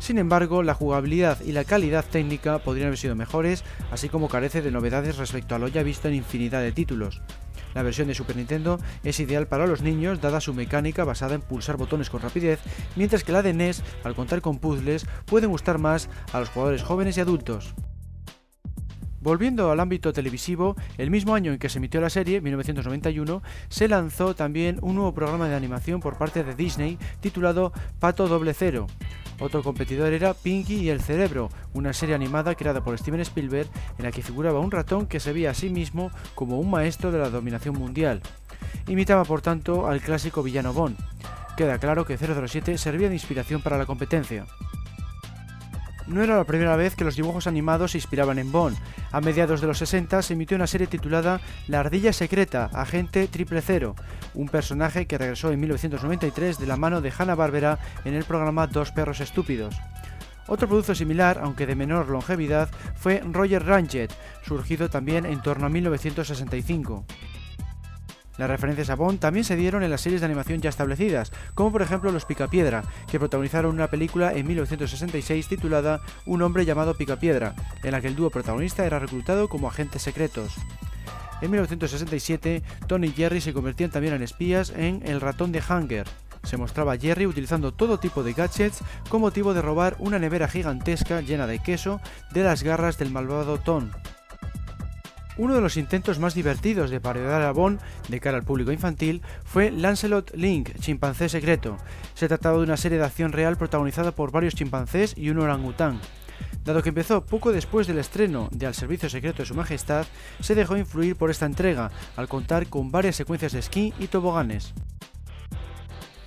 Sin 0.00 0.18
embargo, 0.18 0.62
la 0.62 0.74
jugabilidad 0.74 1.40
y 1.40 1.52
la 1.52 1.64
calidad 1.64 2.04
técnica 2.04 2.58
podrían 2.58 2.88
haber 2.88 2.98
sido 2.98 3.16
mejores, 3.16 3.64
así 3.90 4.10
como 4.10 4.28
carece 4.28 4.60
de 4.60 4.70
novedades 4.70 5.16
respecto 5.16 5.54
a 5.54 5.58
lo 5.58 5.68
ya 5.68 5.82
visto 5.82 6.08
en 6.08 6.16
infinidad 6.16 6.60
de 6.60 6.72
títulos. 6.72 7.22
La 7.74 7.82
versión 7.82 8.08
de 8.08 8.14
Super 8.14 8.36
Nintendo 8.36 8.78
es 9.04 9.20
ideal 9.20 9.46
para 9.46 9.66
los 9.66 9.82
niños 9.82 10.20
dada 10.20 10.40
su 10.40 10.54
mecánica 10.54 11.04
basada 11.04 11.34
en 11.34 11.40
pulsar 11.40 11.76
botones 11.76 12.10
con 12.10 12.22
rapidez, 12.22 12.60
mientras 12.96 13.24
que 13.24 13.32
la 13.32 13.42
de 13.42 13.52
NES, 13.52 13.82
al 14.04 14.14
contar 14.14 14.40
con 14.40 14.58
puzzles, 14.58 15.06
puede 15.26 15.46
gustar 15.46 15.78
más 15.78 16.08
a 16.32 16.40
los 16.40 16.48
jugadores 16.48 16.82
jóvenes 16.82 17.16
y 17.16 17.20
adultos. 17.20 17.74
Volviendo 19.22 19.70
al 19.70 19.80
ámbito 19.80 20.14
televisivo, 20.14 20.76
el 20.96 21.10
mismo 21.10 21.34
año 21.34 21.52
en 21.52 21.58
que 21.58 21.68
se 21.68 21.76
emitió 21.76 22.00
la 22.00 22.08
serie, 22.08 22.40
1991, 22.40 23.42
se 23.68 23.86
lanzó 23.86 24.34
también 24.34 24.78
un 24.80 24.94
nuevo 24.94 25.12
programa 25.12 25.46
de 25.46 25.56
animación 25.56 26.00
por 26.00 26.16
parte 26.16 26.42
de 26.42 26.54
Disney 26.54 26.98
titulado 27.20 27.74
Pato 27.98 28.28
Doble 28.28 28.54
Cero. 28.54 28.86
Otro 29.40 29.62
competidor 29.62 30.12
era 30.12 30.34
Pinky 30.34 30.74
y 30.74 30.90
el 30.90 31.00
Cerebro, 31.00 31.48
una 31.72 31.94
serie 31.94 32.14
animada 32.14 32.54
creada 32.54 32.84
por 32.84 32.96
Steven 32.98 33.20
Spielberg 33.20 33.68
en 33.98 34.04
la 34.04 34.12
que 34.12 34.22
figuraba 34.22 34.60
un 34.60 34.70
ratón 34.70 35.06
que 35.06 35.18
se 35.18 35.32
veía 35.32 35.50
a 35.50 35.54
sí 35.54 35.70
mismo 35.70 36.10
como 36.34 36.60
un 36.60 36.70
maestro 36.70 37.10
de 37.10 37.18
la 37.18 37.30
dominación 37.30 37.76
mundial. 37.76 38.20
Imitaba 38.86 39.24
por 39.24 39.40
tanto 39.40 39.88
al 39.88 40.00
clásico 40.00 40.42
villano 40.42 40.74
Bond. 40.74 40.98
Queda 41.56 41.78
claro 41.78 42.04
que 42.04 42.18
007 42.18 42.76
servía 42.76 43.08
de 43.08 43.14
inspiración 43.14 43.62
para 43.62 43.78
la 43.78 43.86
competencia. 43.86 44.46
No 46.10 46.24
era 46.24 46.36
la 46.36 46.44
primera 46.44 46.74
vez 46.74 46.96
que 46.96 47.04
los 47.04 47.14
dibujos 47.14 47.46
animados 47.46 47.92
se 47.92 47.98
inspiraban 47.98 48.40
en 48.40 48.50
Bond. 48.50 48.76
A 49.12 49.20
mediados 49.20 49.60
de 49.60 49.68
los 49.68 49.78
60 49.78 50.22
se 50.22 50.32
emitió 50.32 50.56
una 50.56 50.66
serie 50.66 50.88
titulada 50.88 51.40
La 51.68 51.78
Ardilla 51.78 52.12
Secreta, 52.12 52.68
Agente 52.72 53.28
Triple 53.28 53.62
Cero, 53.62 53.94
un 54.34 54.48
personaje 54.48 55.06
que 55.06 55.18
regresó 55.18 55.52
en 55.52 55.60
1993 55.60 56.58
de 56.58 56.66
la 56.66 56.76
mano 56.76 57.00
de 57.00 57.12
Hanna-Barbera 57.16 57.78
en 58.04 58.14
el 58.14 58.24
programa 58.24 58.66
Dos 58.66 58.90
Perros 58.90 59.20
Estúpidos. 59.20 59.76
Otro 60.48 60.66
producto 60.66 60.96
similar, 60.96 61.38
aunque 61.44 61.64
de 61.64 61.76
menor 61.76 62.08
longevidad, 62.08 62.68
fue 62.96 63.22
Roger 63.24 63.64
Ranchet, 63.64 64.12
surgido 64.44 64.90
también 64.90 65.26
en 65.26 65.40
torno 65.42 65.66
a 65.66 65.68
1965. 65.68 67.04
Las 68.40 68.48
referencias 68.48 68.88
a 68.88 68.94
Bond 68.94 69.18
también 69.18 69.44
se 69.44 69.54
dieron 69.54 69.82
en 69.82 69.90
las 69.90 70.00
series 70.00 70.22
de 70.22 70.24
animación 70.24 70.62
ya 70.62 70.70
establecidas, 70.70 71.30
como 71.54 71.72
por 71.72 71.82
ejemplo 71.82 72.10
Los 72.10 72.24
Picapiedra, 72.24 72.84
que 73.10 73.18
protagonizaron 73.18 73.74
una 73.74 73.88
película 73.88 74.32
en 74.32 74.46
1966 74.46 75.46
titulada 75.46 76.00
Un 76.24 76.40
hombre 76.40 76.64
llamado 76.64 76.94
Picapiedra, 76.94 77.54
en 77.82 77.90
la 77.90 78.00
que 78.00 78.08
el 78.08 78.16
dúo 78.16 78.30
protagonista 78.30 78.86
era 78.86 78.98
reclutado 78.98 79.50
como 79.50 79.68
agentes 79.68 80.00
secretos. 80.00 80.54
En 81.42 81.50
1967, 81.50 82.62
Tony 82.86 83.08
y 83.08 83.12
Jerry 83.12 83.42
se 83.42 83.52
convertían 83.52 83.90
también 83.90 84.14
en 84.14 84.22
espías 84.22 84.72
en 84.74 85.02
El 85.04 85.20
ratón 85.20 85.52
de 85.52 85.60
Hunger. 85.60 86.06
Se 86.42 86.56
mostraba 86.56 86.94
a 86.94 86.98
Jerry 86.98 87.26
utilizando 87.26 87.74
todo 87.74 88.00
tipo 88.00 88.22
de 88.22 88.32
gadgets 88.32 88.82
con 89.10 89.20
motivo 89.20 89.52
de 89.52 89.60
robar 89.60 89.96
una 89.98 90.18
nevera 90.18 90.48
gigantesca 90.48 91.20
llena 91.20 91.46
de 91.46 91.58
queso 91.58 92.00
de 92.32 92.42
las 92.42 92.62
garras 92.62 92.96
del 92.96 93.10
malvado 93.10 93.58
Tom. 93.58 93.90
Uno 95.40 95.54
de 95.54 95.62
los 95.62 95.78
intentos 95.78 96.18
más 96.18 96.34
divertidos 96.34 96.90
de 96.90 97.00
parodiar 97.00 97.40
a 97.40 97.52
Bond 97.52 97.80
de 98.10 98.20
cara 98.20 98.36
al 98.36 98.44
público 98.44 98.72
infantil 98.72 99.22
fue 99.42 99.70
Lancelot 99.70 100.32
Link, 100.34 100.68
chimpancé 100.80 101.30
secreto. 101.30 101.78
Se 102.12 102.28
trataba 102.28 102.58
de 102.58 102.64
una 102.64 102.76
serie 102.76 102.98
de 102.98 103.06
acción 103.06 103.32
real 103.32 103.56
protagonizada 103.56 104.12
por 104.12 104.32
varios 104.32 104.54
chimpancés 104.54 105.14
y 105.16 105.30
un 105.30 105.38
orangután. 105.38 105.98
Dado 106.62 106.82
que 106.82 106.90
empezó 106.90 107.24
poco 107.24 107.52
después 107.52 107.86
del 107.86 107.96
estreno 107.96 108.50
de 108.52 108.66
Al 108.66 108.74
Servicio 108.74 109.08
Secreto 109.08 109.38
de 109.38 109.46
Su 109.46 109.54
Majestad, 109.54 110.04
se 110.40 110.54
dejó 110.54 110.76
influir 110.76 111.16
por 111.16 111.30
esta 111.30 111.46
entrega, 111.46 111.90
al 112.16 112.28
contar 112.28 112.66
con 112.66 112.90
varias 112.90 113.16
secuencias 113.16 113.52
de 113.52 113.60
esquí 113.60 113.94
y 113.98 114.08
toboganes. 114.08 114.74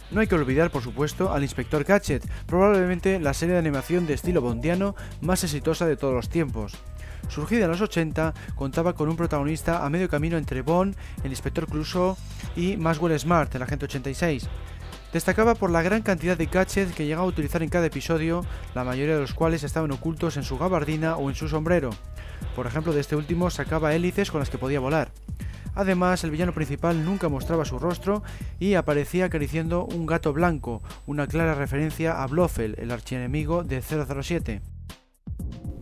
No 0.10 0.22
hay 0.22 0.28
que 0.28 0.34
olvidar, 0.34 0.72
por 0.72 0.82
supuesto, 0.82 1.32
al 1.32 1.44
Inspector 1.44 1.84
Gadget, 1.84 2.28
probablemente 2.48 3.20
la 3.20 3.36
serie 3.36 3.54
de 3.54 3.60
animación 3.60 4.08
de 4.08 4.16
estilo 4.16 4.42
bondiano 4.42 4.96
más 5.22 5.44
exitosa 5.44 5.86
de 5.86 5.98
todos 5.98 6.16
los 6.16 6.30
tiempos. 6.30 6.74
Surgida 7.34 7.66
en 7.66 7.72
los 7.72 7.82
80, 7.82 8.32
contaba 8.54 8.94
con 8.94 9.10
un 9.10 9.16
protagonista 9.16 9.84
a 9.84 9.90
medio 9.90 10.08
camino 10.08 10.38
entre 10.38 10.62
Bond, 10.62 10.96
el 11.24 11.32
Inspector 11.32 11.66
Clouseau 11.66 12.16
y 12.56 12.78
Maxwell 12.78 13.20
Smart, 13.20 13.54
el 13.56 13.64
Agente 13.64 13.86
86. 13.86 14.48
Destacaba 15.12 15.56
por 15.56 15.72
la 15.72 15.82
gran 15.82 16.04
cantidad 16.04 16.38
de 16.38 16.46
gadgets 16.46 16.94
que 16.94 17.08
llegaba 17.08 17.24
a 17.24 17.30
utilizar 17.30 17.64
en 17.64 17.70
cada 17.70 17.88
episodio, 17.88 18.46
la 18.76 18.84
mayoría 18.84 19.16
de 19.16 19.22
los 19.22 19.34
cuales 19.34 19.64
estaban 19.64 19.92
ocultos 19.92 20.38
en 20.38 20.44
su 20.44 20.60
gabardina 20.60 21.18
o 21.18 21.28
en 21.30 21.36
su 21.36 21.50
sombrero. 21.50 21.90
Por 22.56 22.68
ejemplo, 22.68 22.94
de 22.94 23.02
este 23.02 23.16
último 23.16 23.50
sacaba 23.50 23.96
hélices 23.96 24.30
con 24.30 24.40
las 24.40 24.52
que 24.52 24.60
podía 24.60 24.80
volar. 24.80 25.10
Además, 25.74 26.24
el 26.24 26.30
villano 26.30 26.54
principal 26.54 27.04
nunca 27.04 27.30
mostraba 27.30 27.66
su 27.66 27.80
rostro 27.80 28.22
y 28.60 28.76
aparecía 28.76 29.26
acariciando 29.26 29.86
un 29.86 30.06
gato 30.06 30.34
blanco, 30.34 30.84
una 31.08 31.26
clara 31.26 31.56
referencia 31.56 32.22
a 32.22 32.28
Blofeld, 32.28 32.80
el 32.80 32.92
archienemigo 32.92 33.64
de 33.64 33.82
007. 33.82 34.73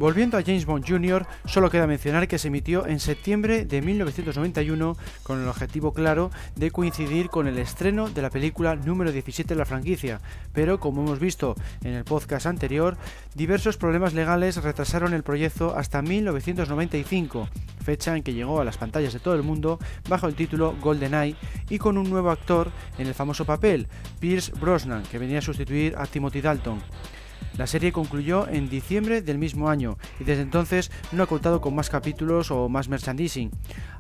Volviendo 0.02 0.36
a 0.36 0.42
James 0.42 0.66
Bond 0.66 0.84
Jr., 0.84 1.28
solo 1.46 1.70
queda 1.70 1.86
mencionar 1.86 2.28
que 2.28 2.40
se 2.40 2.48
emitió 2.48 2.88
en 2.88 3.00
septiembre 3.00 3.66
de 3.66 3.84
1991 3.84 4.98
con 5.22 5.40
el 5.40 5.48
objetivo 5.48 5.94
claro 5.94 6.32
de 6.56 6.72
coincidir 6.72 7.30
con 7.30 7.46
el 7.46 7.60
estreno 7.60 8.10
de 8.10 8.24
la 8.24 8.32
película 8.32 8.76
número 8.76 9.12
17 9.12 9.54
de 9.54 9.60
la 9.60 9.66
franquicia, 9.68 10.20
pero 10.54 10.80
como 10.80 11.04
hemos 11.04 11.20
visto 11.20 11.54
en 11.84 11.94
el 11.94 12.04
podcast 12.04 12.48
anterior, 12.48 12.98
diversos 13.36 13.78
problemas 13.78 14.16
legales 14.16 14.64
retrasaron 14.64 15.14
el 15.14 15.22
proyecto 15.22 15.78
hasta 15.78 16.02
1995, 16.02 17.48
fecha 17.86 18.18
en 18.18 18.24
que 18.24 18.34
llegó 18.34 18.60
a 18.60 18.66
las 18.66 18.78
pantallas 18.78 19.14
de 19.14 19.20
todo 19.20 19.36
el 19.36 19.44
mundo 19.44 19.78
bajo 20.10 20.28
el 20.28 20.34
título 20.34 20.76
GoldenEye 20.82 21.36
y 21.70 21.78
con 21.78 22.00
un 22.00 22.10
nuevo 22.10 22.32
actor 22.32 22.72
en 22.98 23.06
el 23.06 23.14
famoso 23.14 23.46
papel, 23.46 23.88
Pierce 24.20 24.52
Brosnan, 24.60 25.04
que 25.04 25.20
venía 25.20 25.38
a 25.38 25.44
sustituir 25.44 25.94
a 25.96 26.08
Timothy 26.08 26.42
Dalton. 26.42 26.82
La 27.58 27.68
serie 27.68 27.92
concluyó 27.92 28.48
en 28.48 28.70
diciembre 28.70 29.22
del 29.22 29.38
mismo 29.38 29.70
año 29.70 29.98
y 30.20 30.24
desde 30.24 30.42
entonces 30.42 30.92
no 31.12 31.24
ha 31.24 31.28
contado 31.28 31.62
con 31.62 31.76
más 31.76 31.90
capítulos 31.90 32.52
o 32.52 32.70
más 32.70 32.88
merchandising. 32.88 33.52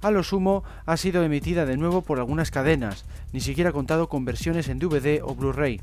A 0.01 0.12
lo 0.12 0.23
sumo 0.23 0.63
ha 0.86 0.97
sido 0.97 1.23
emitida 1.23 1.65
de 1.65 1.77
nuevo 1.77 2.01
por 2.01 2.19
algunas 2.19 2.51
cadenas, 2.51 3.06
ni 3.34 3.41
siquiera 3.41 3.71
ha 3.71 3.73
contado 3.73 4.10
con 4.10 4.25
versiones 4.25 4.69
en 4.69 4.80
DVD 4.80 5.21
o 5.23 5.36
Blu-ray. 5.36 5.82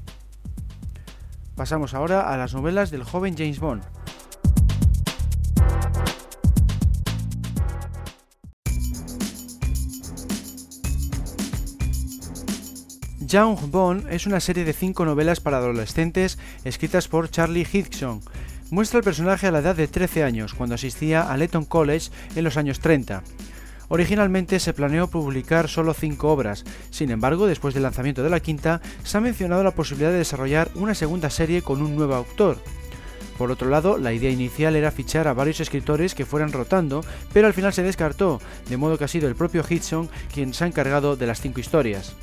Pasamos 1.57 1.93
ahora 1.95 2.33
a 2.33 2.37
las 2.37 2.55
novelas 2.55 2.91
del 2.91 3.03
joven 3.03 3.37
James 3.37 3.59
Bond. 3.59 3.83
Young 13.29 13.71
Bond 13.71 14.07
es 14.11 14.27
una 14.27 14.41
serie 14.41 14.65
de 14.65 14.73
cinco 14.73 15.05
novelas 15.05 15.41
para 15.41 15.59
adolescentes 15.59 16.39
escritas 16.65 17.09
por 17.09 17.29
Charlie 17.29 17.67
Higson. 17.71 18.23
Muestra 18.71 19.01
el 19.01 19.05
personaje 19.05 19.47
a 19.47 19.51
la 19.51 19.59
edad 19.59 19.77
de 19.77 19.87
13 19.87 20.25
años, 20.25 20.55
cuando 20.55 20.77
asistía 20.77 21.31
a 21.31 21.37
Leton 21.37 21.67
College 21.67 22.11
en 22.37 22.45
los 22.45 22.57
años 22.57 22.81
30. 22.81 23.23
Originalmente 23.89 24.59
se 24.61 24.73
planeó 24.73 25.09
publicar 25.09 25.69
solo 25.69 25.93
cinco 25.93 26.33
obras, 26.33 26.65
sin 26.89 27.11
embargo, 27.11 27.47
después 27.47 27.75
del 27.75 27.83
lanzamiento 27.83 28.23
de 28.23 28.31
la 28.31 28.41
quinta, 28.41 28.81
se 29.05 29.19
ha 29.19 29.21
mencionado 29.21 29.63
la 29.63 29.75
posibilidad 29.75 30.11
de 30.11 30.19
desarrollar 30.19 30.71
una 30.75 30.95
segunda 30.95 31.29
serie 31.29 31.61
con 31.61 31.83
un 31.83 31.97
nuevo 31.97 32.15
autor. 32.15 32.57
Por 33.37 33.51
otro 33.51 33.69
lado, 33.69 33.99
la 33.99 34.15
idea 34.15 34.31
inicial 34.31 34.75
era 34.75 34.91
fichar 34.91 35.29
a 35.29 35.35
varios 35.35 35.61
escritores 35.61 36.15
que 36.15 36.25
fueran 36.25 36.53
rotando, 36.53 37.05
pero 37.35 37.47
al 37.47 37.53
final 37.53 37.75
se 37.75 37.83
descartó, 37.83 38.41
de 38.71 38.79
modo 38.79 38.97
que 38.97 39.05
ha 39.05 39.09
sido 39.09 39.29
el 39.29 39.37
propio 39.37 39.63
Hitchson 39.69 40.09
quien 40.33 40.55
se 40.55 40.65
ha 40.65 40.67
encargado 40.67 41.15
de 41.15 41.27
las 41.27 41.43
cinco 41.43 41.61
historias. 41.61 42.17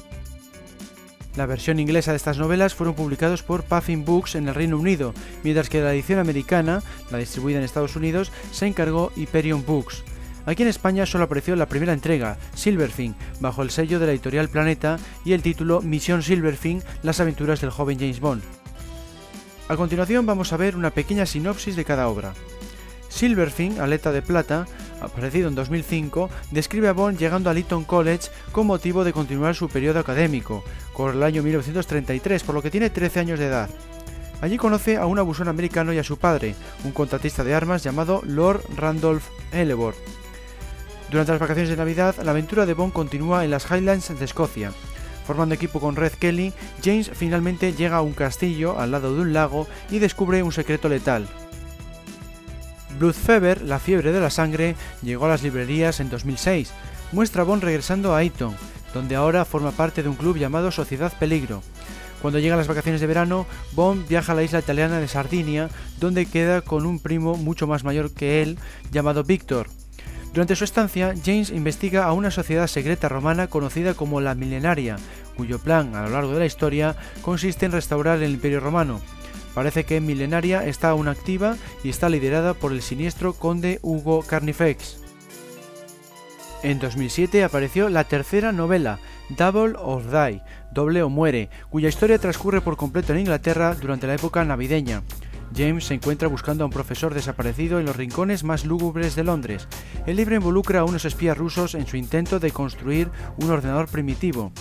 La 1.37 1.45
versión 1.45 1.79
inglesa 1.79 2.11
de 2.11 2.17
estas 2.17 2.37
novelas 2.37 2.75
fueron 2.75 2.95
publicados 2.95 3.43
por 3.43 3.63
Puffin 3.63 4.05
Books 4.05 4.35
en 4.35 4.47
el 4.47 4.55
Reino 4.55 4.77
Unido, 4.77 5.13
mientras 5.43 5.69
que 5.69 5.81
la 5.81 5.93
edición 5.93 6.19
americana, 6.19 6.81
la 7.11 7.17
distribuida 7.17 7.57
en 7.57 7.65
Estados 7.65 7.95
Unidos, 7.97 8.31
se 8.51 8.67
encargó 8.67 9.11
Hyperion 9.15 9.65
Books. 9.65 10.03
Aquí 10.45 10.61
en 10.61 10.69
España 10.69 11.05
solo 11.05 11.25
apareció 11.25 11.55
la 11.55 11.65
primera 11.65 11.91
entrega, 11.91 12.37
Silverfin, 12.53 13.15
bajo 13.39 13.63
el 13.63 13.71
sello 13.71 13.99
de 13.99 14.05
la 14.05 14.11
editorial 14.13 14.47
Planeta 14.47 14.97
y 15.25 15.33
el 15.33 15.41
título 15.41 15.81
Misión 15.81 16.23
Silverfin, 16.23 16.83
las 17.03 17.19
aventuras 17.19 17.59
del 17.61 17.71
joven 17.71 17.99
James 17.99 18.19
Bond. 18.19 18.43
A 19.67 19.75
continuación 19.75 20.25
vamos 20.25 20.53
a 20.53 20.57
ver 20.57 20.75
una 20.75 20.91
pequeña 20.91 21.25
sinopsis 21.25 21.75
de 21.75 21.83
cada 21.83 22.07
obra. 22.07 22.33
Silverfin, 23.09 23.79
aleta 23.79 24.11
de 24.11 24.21
plata, 24.21 24.67
aparecido 25.01 25.47
en 25.47 25.55
2005, 25.55 26.29
describe 26.51 26.88
a 26.88 26.93
Bond 26.93 27.17
llegando 27.17 27.49
a 27.49 27.53
Lytton 27.53 27.84
College 27.84 28.29
con 28.51 28.67
motivo 28.67 29.03
de 29.03 29.13
continuar 29.13 29.55
su 29.55 29.69
periodo 29.69 29.99
académico, 29.99 30.63
con 30.93 31.15
el 31.15 31.23
año 31.23 31.43
1933, 31.43 32.43
por 32.43 32.55
lo 32.55 32.62
que 32.62 32.71
tiene 32.71 32.89
13 32.89 33.19
años 33.19 33.39
de 33.39 33.47
edad. 33.47 33.69
Allí 34.41 34.58
conoce 34.58 34.97
a 34.97 35.05
un 35.05 35.19
abusón 35.19 35.47
americano 35.47 35.93
y 35.93 35.97
a 35.97 36.03
su 36.03 36.17
padre, 36.17 36.55
un 36.84 36.91
contratista 36.91 37.43
de 37.43 37.53
armas 37.53 37.84
llamado 37.84 38.21
Lord 38.25 38.63
Randolph 38.75 39.25
Elevor. 39.51 39.95
Durante 41.10 41.31
las 41.31 41.41
vacaciones 41.41 41.69
de 41.69 41.77
Navidad, 41.77 42.15
la 42.23 42.31
aventura 42.31 42.65
de 42.65 42.73
Bond 42.73 42.93
continúa 42.93 43.45
en 43.45 43.51
las 43.51 43.69
Highlands 43.71 44.17
de 44.17 44.25
Escocia. 44.25 44.71
Formando 45.25 45.55
equipo 45.55 45.79
con 45.79 45.95
Red 45.95 46.13
Kelly, 46.13 46.53
James 46.84 47.10
finalmente 47.13 47.73
llega 47.73 47.97
a 47.97 48.01
un 48.01 48.13
castillo 48.13 48.79
al 48.79 48.91
lado 48.91 49.15
de 49.15 49.21
un 49.21 49.34
lago 49.34 49.67
y 49.89 49.99
descubre 49.99 50.43
un 50.43 50.51
secreto 50.51 50.89
letal. 50.89 51.27
Blood 52.99 53.13
Fever, 53.13 53.62
la 53.62 53.79
fiebre 53.79 54.12
de 54.12 54.19
la 54.19 54.29
sangre, 54.29 54.75
llegó 55.01 55.25
a 55.25 55.29
las 55.29 55.43
librerías 55.43 55.99
en 55.99 56.10
2006. 56.10 56.71
Muestra 57.12 57.41
a 57.41 57.45
Bond 57.45 57.63
regresando 57.63 58.15
a 58.15 58.23
Eton, 58.23 58.55
donde 58.93 59.15
ahora 59.15 59.45
forma 59.45 59.71
parte 59.71 60.03
de 60.03 60.10
un 60.10 60.15
club 60.15 60.38
llamado 60.38 60.71
Sociedad 60.71 61.13
Peligro. 61.19 61.62
Cuando 62.21 62.39
llegan 62.39 62.58
las 62.58 62.67
vacaciones 62.67 63.01
de 63.01 63.08
verano, 63.08 63.45
Bond 63.73 64.08
viaja 64.08 64.31
a 64.31 64.36
la 64.36 64.43
isla 64.43 64.60
italiana 64.60 64.99
de 64.99 65.08
Sardinia, 65.08 65.69
donde 65.99 66.25
queda 66.25 66.62
con 66.62 66.86
un 66.86 66.99
primo 66.99 67.36
mucho 67.36 67.67
más 67.67 67.84
mayor 67.84 68.12
que 68.12 68.41
él, 68.41 68.58
llamado 68.91 69.23
Víctor. 69.23 69.67
Durante 70.34 70.55
su 70.55 70.63
estancia, 70.63 71.13
James 71.23 71.49
investiga 71.49 72.05
a 72.05 72.13
una 72.13 72.31
sociedad 72.31 72.67
secreta 72.67 73.08
romana 73.08 73.47
conocida 73.47 73.93
como 73.93 74.21
la 74.21 74.36
Milenaria, 74.36 74.97
cuyo 75.38 75.60
plan 75.60 75.95
a 75.95 76.03
lo 76.03 76.10
largo 76.10 76.34
de 76.34 76.39
la 76.39 76.45
historia 76.45 76.95
consiste 77.21 77.65
en 77.65 77.71
restaurar 77.71 78.21
el 78.21 78.31
Imperio 78.31 78.60
Romano. 78.60 79.01
Parece 79.55 79.85
que 79.85 80.01
Milenaria 80.01 80.67
está 80.67 80.89
aún 80.89 81.07
activa 81.07 81.55
y 81.81 81.89
está 81.89 82.09
liderada 82.09 82.53
por 82.53 82.73
el 82.73 82.81
siniestro 82.81 83.33
conde 83.33 83.79
Hugo 83.81 84.21
Carnifex. 84.21 84.97
En 86.61 86.79
2007 86.79 87.43
apareció 87.43 87.87
la 87.89 88.03
tercera 88.03 88.51
novela, 88.51 88.99
Double 89.29 89.75
or 89.79 90.03
Die, 90.11 90.41
Doble 90.71 91.03
o 91.03 91.09
Muere, 91.09 91.49
cuya 91.69 91.87
historia 91.87 92.19
transcurre 92.19 92.59
por 92.59 92.75
completo 92.75 93.13
en 93.13 93.19
Inglaterra 93.19 93.75
durante 93.75 94.07
la 94.07 94.15
época 94.15 94.43
navideña. 94.43 95.03
James 95.55 95.85
se 95.85 95.93
encuentra 95.93 96.27
buscando 96.27 96.63
a 96.63 96.67
un 96.67 96.73
profesor 96.73 97.13
desaparecido 97.13 97.79
en 97.79 97.85
los 97.85 97.95
rincones 97.95 98.43
más 98.43 98.65
lúgubres 98.65 99.15
de 99.15 99.23
Londres. 99.23 99.67
El 100.05 100.17
libro 100.17 100.35
involucra 100.35 100.81
a 100.81 100.85
unos 100.85 101.05
espías 101.05 101.37
rusos 101.37 101.75
en 101.75 101.87
su 101.87 101.95
intento 101.97 102.39
de 102.39 102.51
construir 102.51 103.09
un 103.37 103.49
ordenador 103.49 103.87
primitivo. 103.87 104.51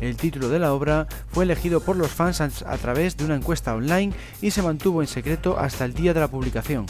El 0.00 0.16
título 0.16 0.48
de 0.48 0.58
la 0.58 0.72
obra 0.72 1.06
fue 1.28 1.44
elegido 1.44 1.80
por 1.80 1.96
los 1.96 2.10
fans 2.10 2.40
a 2.40 2.78
través 2.78 3.16
de 3.16 3.24
una 3.24 3.36
encuesta 3.36 3.74
online 3.74 4.14
y 4.40 4.50
se 4.50 4.62
mantuvo 4.62 5.02
en 5.02 5.08
secreto 5.08 5.58
hasta 5.58 5.84
el 5.84 5.92
día 5.92 6.14
de 6.14 6.20
la 6.20 6.28
publicación. 6.28 6.86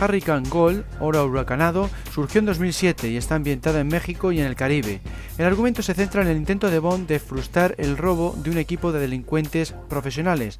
Hurricane 0.00 0.48
Gold, 0.48 0.84
oro 0.98 1.26
huracanado, 1.26 1.90
surgió 2.12 2.38
en 2.38 2.46
2007 2.46 3.08
y 3.08 3.16
está 3.16 3.34
ambientada 3.34 3.80
en 3.80 3.88
México 3.88 4.32
y 4.32 4.40
en 4.40 4.46
el 4.46 4.56
Caribe. 4.56 5.00
El 5.36 5.44
argumento 5.44 5.82
se 5.82 5.94
centra 5.94 6.22
en 6.22 6.28
el 6.28 6.36
intento 6.36 6.70
de 6.70 6.78
Bond 6.78 7.06
de 7.06 7.18
frustrar 7.18 7.74
el 7.78 7.96
robo 7.96 8.34
de 8.42 8.50
un 8.50 8.58
equipo 8.58 8.92
de 8.92 9.00
delincuentes 9.00 9.74
profesionales. 9.88 10.58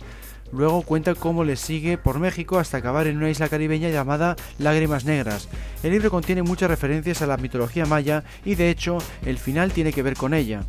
Luego 0.53 0.83
cuenta 0.83 1.15
cómo 1.15 1.45
le 1.45 1.57
sigue 1.57 1.97
por 1.97 2.19
México 2.19 2.59
hasta 2.59 2.79
acabar 2.79 3.07
en 3.07 3.17
una 3.17 3.31
isla 3.31 3.49
caribeña 3.49 3.89
llamada 3.89 4.37
Lágrimas 4.59 5.05
Negras. 5.05 5.49
El 5.83 5.93
libro 5.93 6.11
contiene 6.11 6.43
muchas 6.43 6.71
referencias 6.71 7.23
a 7.23 7.27
la 7.27 7.37
mitología 7.37 7.87
maya 7.87 8.25
y 8.45 8.57
de 8.57 8.71
hecho 8.71 8.99
el 9.25 9.39
final 9.39 9.73
tiene 9.73 9.93
que 9.93 10.03
ver 10.03 10.15
con 10.15 10.35
ella. 10.35 10.63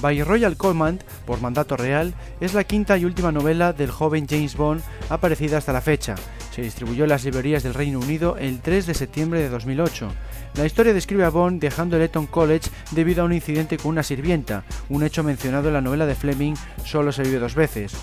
By 0.00 0.22
Royal 0.22 0.56
Command, 0.56 1.02
por 1.24 1.40
mandato 1.40 1.76
real, 1.76 2.12
es 2.40 2.52
la 2.52 2.64
quinta 2.64 2.98
y 2.98 3.06
última 3.06 3.32
novela 3.32 3.72
del 3.72 3.90
joven 3.90 4.26
James 4.28 4.56
Bond 4.56 4.82
aparecida 5.08 5.58
hasta 5.58 5.72
la 5.72 5.80
fecha. 5.80 6.14
Se 6.54 6.62
distribuyó 6.62 7.04
en 7.04 7.10
las 7.10 7.24
librerías 7.24 7.62
del 7.62 7.74
Reino 7.74 7.98
Unido 7.98 8.36
el 8.38 8.60
3 8.60 8.86
de 8.86 8.94
septiembre 8.94 9.40
de 9.40 9.48
2008. 9.48 10.08
La 10.56 10.66
historia 10.66 10.92
describe 10.92 11.24
a 11.24 11.30
Bond 11.30 11.60
dejando 11.60 11.96
el 11.96 12.02
Eton 12.02 12.26
College 12.26 12.70
debido 12.90 13.22
a 13.22 13.24
un 13.24 13.32
incidente 13.32 13.76
con 13.78 13.92
una 13.92 14.02
sirvienta, 14.02 14.64
un 14.88 15.02
hecho 15.02 15.22
mencionado 15.24 15.68
en 15.68 15.74
la 15.74 15.80
novela 15.80 16.06
de 16.06 16.14
Fleming 16.14 16.54
Solo 16.84 17.10
se 17.10 17.22
vive 17.22 17.38
dos 17.38 17.54
veces. 17.54 17.94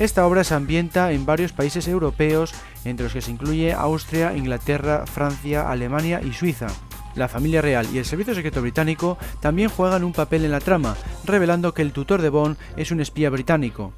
Esta 0.00 0.26
obra 0.26 0.44
se 0.44 0.54
ambienta 0.54 1.12
en 1.12 1.26
varios 1.26 1.52
países 1.52 1.86
europeos, 1.86 2.54
entre 2.86 3.04
los 3.04 3.12
que 3.12 3.20
se 3.20 3.32
incluye 3.32 3.74
Austria, 3.74 4.34
Inglaterra, 4.34 5.04
Francia, 5.04 5.70
Alemania 5.70 6.22
y 6.24 6.32
Suiza. 6.32 6.68
La 7.14 7.28
familia 7.28 7.60
real 7.60 7.86
y 7.92 7.98
el 7.98 8.06
servicio 8.06 8.34
secreto 8.34 8.62
británico 8.62 9.18
también 9.40 9.68
juegan 9.68 10.02
un 10.02 10.14
papel 10.14 10.46
en 10.46 10.52
la 10.52 10.60
trama, 10.60 10.96
revelando 11.26 11.74
que 11.74 11.82
el 11.82 11.92
tutor 11.92 12.22
de 12.22 12.30
Bond 12.30 12.56
es 12.78 12.92
un 12.92 13.02
espía 13.02 13.28
británico. 13.28 13.92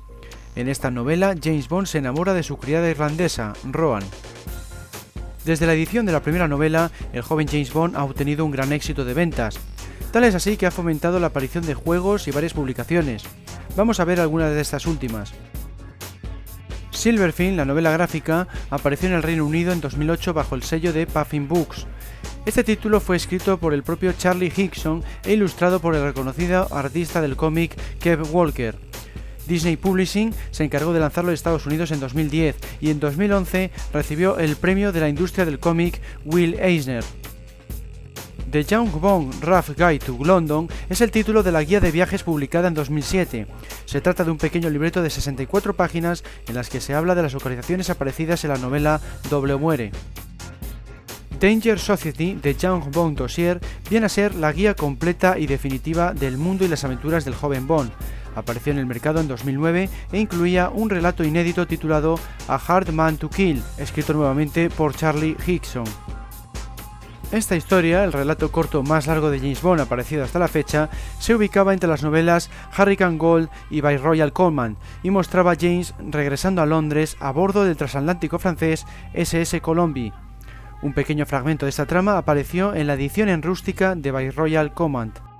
En 0.56 0.68
esta 0.68 0.90
novela, 0.90 1.36
James 1.40 1.68
Bond 1.68 1.86
se 1.86 1.98
enamora 1.98 2.34
de 2.34 2.42
su 2.42 2.56
criada 2.56 2.90
irlandesa, 2.90 3.52
Roan. 3.62 4.02
Desde 5.44 5.66
la 5.66 5.74
edición 5.74 6.04
de 6.04 6.10
la 6.10 6.22
primera 6.24 6.48
novela, 6.48 6.90
el 7.12 7.22
joven 7.22 7.46
James 7.46 7.72
Bond 7.72 7.94
ha 7.94 8.02
obtenido 8.02 8.44
un 8.44 8.50
gran 8.50 8.72
éxito 8.72 9.04
de 9.04 9.14
ventas. 9.14 9.60
Tal 10.10 10.24
es 10.24 10.34
así 10.34 10.56
que 10.56 10.66
ha 10.66 10.72
fomentado 10.72 11.20
la 11.20 11.28
aparición 11.28 11.64
de 11.64 11.74
juegos 11.74 12.26
y 12.26 12.32
varias 12.32 12.54
publicaciones. 12.54 13.22
Vamos 13.76 14.00
a 14.00 14.04
ver 14.04 14.18
algunas 14.18 14.50
de 14.50 14.60
estas 14.60 14.86
últimas. 14.86 15.32
Silverfin, 17.02 17.56
la 17.56 17.64
novela 17.64 17.90
gráfica, 17.90 18.46
apareció 18.70 19.08
en 19.08 19.16
el 19.16 19.24
Reino 19.24 19.44
Unido 19.44 19.72
en 19.72 19.80
2008 19.80 20.34
bajo 20.34 20.54
el 20.54 20.62
sello 20.62 20.92
de 20.92 21.08
Puffin 21.08 21.48
Books. 21.48 21.88
Este 22.46 22.62
título 22.62 23.00
fue 23.00 23.16
escrito 23.16 23.58
por 23.58 23.74
el 23.74 23.82
propio 23.82 24.12
Charlie 24.12 24.52
Hickson 24.56 25.02
e 25.24 25.32
ilustrado 25.32 25.80
por 25.80 25.96
el 25.96 26.04
reconocido 26.04 26.68
artista 26.70 27.20
del 27.20 27.34
cómic 27.34 27.76
Kev 27.98 28.32
Walker. 28.32 28.76
Disney 29.48 29.76
Publishing 29.76 30.32
se 30.52 30.62
encargó 30.62 30.92
de 30.92 31.00
lanzarlo 31.00 31.32
en 31.32 31.34
Estados 31.34 31.66
Unidos 31.66 31.90
en 31.90 31.98
2010 31.98 32.54
y 32.80 32.90
en 32.90 33.00
2011 33.00 33.72
recibió 33.92 34.38
el 34.38 34.54
premio 34.54 34.92
de 34.92 35.00
la 35.00 35.08
industria 35.08 35.44
del 35.44 35.58
cómic 35.58 36.00
Will 36.24 36.54
Eisner. 36.60 37.02
The 38.52 38.64
Young 38.64 38.90
Bond 39.00 39.42
Rough 39.42 39.70
Guide 39.78 40.00
to 40.00 40.18
London 40.22 40.68
es 40.90 41.00
el 41.00 41.10
título 41.10 41.42
de 41.42 41.52
la 41.52 41.62
guía 41.62 41.80
de 41.80 41.90
viajes 41.90 42.22
publicada 42.22 42.68
en 42.68 42.74
2007. 42.74 43.46
Se 43.86 44.02
trata 44.02 44.24
de 44.24 44.30
un 44.30 44.36
pequeño 44.36 44.68
libreto 44.68 45.00
de 45.00 45.08
64 45.08 45.74
páginas 45.74 46.22
en 46.46 46.54
las 46.56 46.68
que 46.68 46.82
se 46.82 46.92
habla 46.92 47.14
de 47.14 47.22
las 47.22 47.32
localizaciones 47.32 47.88
aparecidas 47.88 48.44
en 48.44 48.50
la 48.50 48.58
novela 48.58 49.00
Doble 49.30 49.56
Muere. 49.56 49.90
Danger 51.40 51.78
Society 51.78 52.34
de 52.34 52.54
Young 52.54 52.92
Bond 52.92 53.16
Dossier 53.16 53.58
viene 53.88 54.04
a 54.04 54.10
ser 54.10 54.34
la 54.34 54.52
guía 54.52 54.74
completa 54.74 55.38
y 55.38 55.46
definitiva 55.46 56.12
del 56.12 56.36
mundo 56.36 56.66
y 56.66 56.68
las 56.68 56.84
aventuras 56.84 57.24
del 57.24 57.34
joven 57.34 57.66
Bond. 57.66 57.90
Apareció 58.36 58.74
en 58.74 58.80
el 58.80 58.86
mercado 58.86 59.20
en 59.20 59.28
2009 59.28 59.88
e 60.12 60.18
incluía 60.18 60.68
un 60.68 60.90
relato 60.90 61.24
inédito 61.24 61.66
titulado 61.66 62.18
A 62.48 62.56
Hard 62.56 62.90
Man 62.90 63.16
to 63.16 63.30
Kill, 63.30 63.62
escrito 63.78 64.12
nuevamente 64.12 64.68
por 64.68 64.94
Charlie 64.94 65.38
Hickson. 65.46 65.86
Esta 67.32 67.56
historia, 67.56 68.04
el 68.04 68.12
relato 68.12 68.52
corto 68.52 68.82
más 68.82 69.06
largo 69.06 69.30
de 69.30 69.38
James 69.38 69.62
Bond 69.62 69.80
aparecido 69.80 70.22
hasta 70.22 70.38
la 70.38 70.48
fecha, 70.48 70.90
se 71.18 71.34
ubicaba 71.34 71.72
entre 71.72 71.88
las 71.88 72.02
novelas 72.02 72.50
Hurricane 72.76 73.16
Gold 73.16 73.48
y 73.70 73.80
By 73.80 73.96
Royal 73.96 74.34
Coleman 74.34 74.76
y 75.02 75.08
mostraba 75.08 75.52
a 75.52 75.56
James 75.58 75.94
regresando 76.10 76.60
a 76.60 76.66
Londres 76.66 77.16
a 77.20 77.32
bordo 77.32 77.64
del 77.64 77.78
transatlántico 77.78 78.38
francés 78.38 78.84
SS 79.14 79.62
Colombi. 79.62 80.12
Un 80.82 80.92
pequeño 80.92 81.24
fragmento 81.24 81.64
de 81.64 81.70
esta 81.70 81.86
trama 81.86 82.18
apareció 82.18 82.74
en 82.74 82.86
la 82.86 82.94
edición 82.94 83.30
en 83.30 83.40
rústica 83.40 83.94
de 83.94 84.10
By 84.10 84.30
Royal 84.30 84.74
Command. 84.74 85.31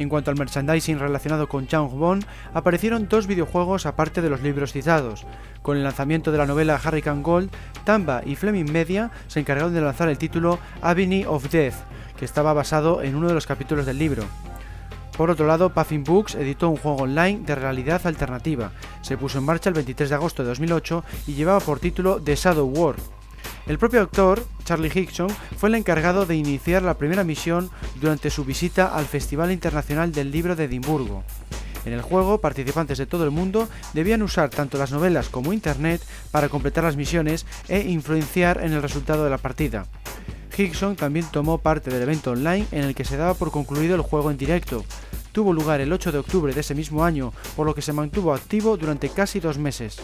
En 0.00 0.08
cuanto 0.08 0.30
al 0.30 0.38
merchandising 0.38 0.98
relacionado 0.98 1.46
con 1.46 1.66
Chang 1.66 1.90
Bond, 1.90 2.24
aparecieron 2.54 3.06
dos 3.06 3.26
videojuegos 3.26 3.84
aparte 3.84 4.22
de 4.22 4.30
los 4.30 4.40
libros 4.40 4.72
citados. 4.72 5.26
Con 5.60 5.76
el 5.76 5.82
lanzamiento 5.82 6.32
de 6.32 6.38
la 6.38 6.46
novela 6.46 6.80
Hurricane 6.82 7.20
Gold, 7.22 7.50
Tamba 7.84 8.22
y 8.24 8.34
Fleming 8.34 8.72
Media 8.72 9.10
se 9.28 9.40
encargaron 9.40 9.74
de 9.74 9.82
lanzar 9.82 10.08
el 10.08 10.16
título 10.16 10.58
Avenue 10.80 11.26
of 11.26 11.50
Death, 11.50 11.74
que 12.16 12.24
estaba 12.24 12.54
basado 12.54 13.02
en 13.02 13.14
uno 13.14 13.28
de 13.28 13.34
los 13.34 13.46
capítulos 13.46 13.84
del 13.84 13.98
libro. 13.98 14.24
Por 15.18 15.28
otro 15.28 15.46
lado, 15.46 15.68
Puffin 15.68 16.02
Books 16.02 16.34
editó 16.34 16.70
un 16.70 16.78
juego 16.78 17.02
online 17.02 17.40
de 17.44 17.54
realidad 17.54 18.00
alternativa. 18.06 18.72
Se 19.02 19.18
puso 19.18 19.36
en 19.36 19.44
marcha 19.44 19.68
el 19.68 19.74
23 19.74 20.08
de 20.08 20.14
agosto 20.14 20.42
de 20.42 20.48
2008 20.48 21.04
y 21.26 21.34
llevaba 21.34 21.60
por 21.60 21.78
título 21.78 22.22
The 22.22 22.36
Shadow 22.36 22.66
War. 22.66 23.19
El 23.66 23.78
propio 23.78 24.00
autor, 24.00 24.44
Charlie 24.64 24.90
Hickson, 24.92 25.28
fue 25.56 25.68
el 25.68 25.76
encargado 25.76 26.26
de 26.26 26.36
iniciar 26.36 26.82
la 26.82 26.98
primera 26.98 27.24
misión 27.24 27.70
durante 28.00 28.30
su 28.30 28.44
visita 28.44 28.96
al 28.96 29.06
Festival 29.06 29.52
Internacional 29.52 30.12
del 30.12 30.30
Libro 30.30 30.56
de 30.56 30.64
Edimburgo. 30.64 31.22
En 31.84 31.92
el 31.92 32.02
juego, 32.02 32.38
participantes 32.38 32.98
de 32.98 33.06
todo 33.06 33.24
el 33.24 33.30
mundo 33.30 33.68
debían 33.94 34.22
usar 34.22 34.50
tanto 34.50 34.76
las 34.76 34.92
novelas 34.92 35.28
como 35.28 35.52
Internet 35.52 36.02
para 36.30 36.48
completar 36.48 36.84
las 36.84 36.96
misiones 36.96 37.46
e 37.68 37.80
influenciar 37.80 38.62
en 38.62 38.72
el 38.72 38.82
resultado 38.82 39.24
de 39.24 39.30
la 39.30 39.38
partida. 39.38 39.86
Hickson 40.56 40.96
también 40.96 41.26
tomó 41.30 41.58
parte 41.58 41.90
del 41.90 42.02
evento 42.02 42.32
online 42.32 42.66
en 42.72 42.84
el 42.84 42.94
que 42.94 43.04
se 43.04 43.16
daba 43.16 43.34
por 43.34 43.50
concluido 43.50 43.94
el 43.94 44.02
juego 44.02 44.30
en 44.30 44.36
directo. 44.36 44.84
Tuvo 45.32 45.52
lugar 45.52 45.80
el 45.80 45.92
8 45.92 46.12
de 46.12 46.18
octubre 46.18 46.52
de 46.52 46.60
ese 46.60 46.74
mismo 46.74 47.04
año, 47.04 47.32
por 47.56 47.66
lo 47.66 47.74
que 47.74 47.82
se 47.82 47.92
mantuvo 47.92 48.34
activo 48.34 48.76
durante 48.76 49.08
casi 49.08 49.40
dos 49.40 49.58
meses. 49.58 50.00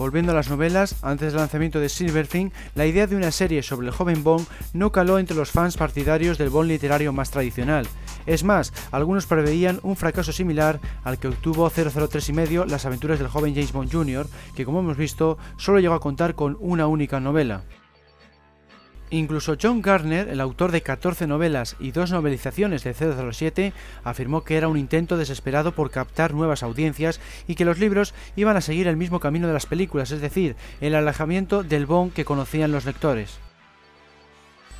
Volviendo 0.00 0.32
a 0.32 0.34
las 0.34 0.48
novelas, 0.48 0.96
antes 1.02 1.34
del 1.34 1.42
lanzamiento 1.42 1.78
de 1.78 1.90
Silverfin, 1.90 2.54
la 2.74 2.86
idea 2.86 3.06
de 3.06 3.16
una 3.16 3.30
serie 3.30 3.62
sobre 3.62 3.86
el 3.86 3.92
joven 3.92 4.24
Bond 4.24 4.46
no 4.72 4.92
caló 4.92 5.18
entre 5.18 5.36
los 5.36 5.50
fans 5.50 5.76
partidarios 5.76 6.38
del 6.38 6.48
Bond 6.48 6.70
literario 6.70 7.12
más 7.12 7.30
tradicional. 7.30 7.86
Es 8.24 8.42
más, 8.42 8.72
algunos 8.92 9.26
preveían 9.26 9.78
un 9.82 9.96
fracaso 9.96 10.32
similar 10.32 10.80
al 11.04 11.18
que 11.18 11.28
obtuvo 11.28 11.68
003 11.68 12.30
y 12.30 12.32
medio 12.32 12.64
Las 12.64 12.86
aventuras 12.86 13.18
del 13.18 13.28
joven 13.28 13.52
James 13.52 13.72
Bond 13.72 13.92
Jr., 13.92 14.26
que 14.56 14.64
como 14.64 14.80
hemos 14.80 14.96
visto, 14.96 15.36
solo 15.58 15.80
llegó 15.80 15.92
a 15.92 16.00
contar 16.00 16.34
con 16.34 16.56
una 16.60 16.86
única 16.86 17.20
novela. 17.20 17.64
Incluso 19.12 19.56
John 19.60 19.82
Garner, 19.82 20.28
el 20.28 20.40
autor 20.40 20.70
de 20.70 20.82
14 20.82 21.26
novelas 21.26 21.74
y 21.80 21.90
dos 21.90 22.12
novelizaciones 22.12 22.84
de 22.84 22.94
007, 22.94 23.72
afirmó 24.04 24.44
que 24.44 24.56
era 24.56 24.68
un 24.68 24.76
intento 24.78 25.16
desesperado 25.16 25.72
por 25.72 25.90
captar 25.90 26.32
nuevas 26.32 26.62
audiencias 26.62 27.20
y 27.48 27.56
que 27.56 27.64
los 27.64 27.80
libros 27.80 28.14
iban 28.36 28.56
a 28.56 28.60
seguir 28.60 28.86
el 28.86 28.96
mismo 28.96 29.18
camino 29.18 29.48
de 29.48 29.52
las 29.52 29.66
películas, 29.66 30.12
es 30.12 30.20
decir, 30.20 30.54
el 30.80 30.94
alejamiento 30.94 31.64
del 31.64 31.86
Bond 31.86 32.12
que 32.12 32.24
conocían 32.24 32.70
los 32.70 32.84
lectores. 32.84 33.40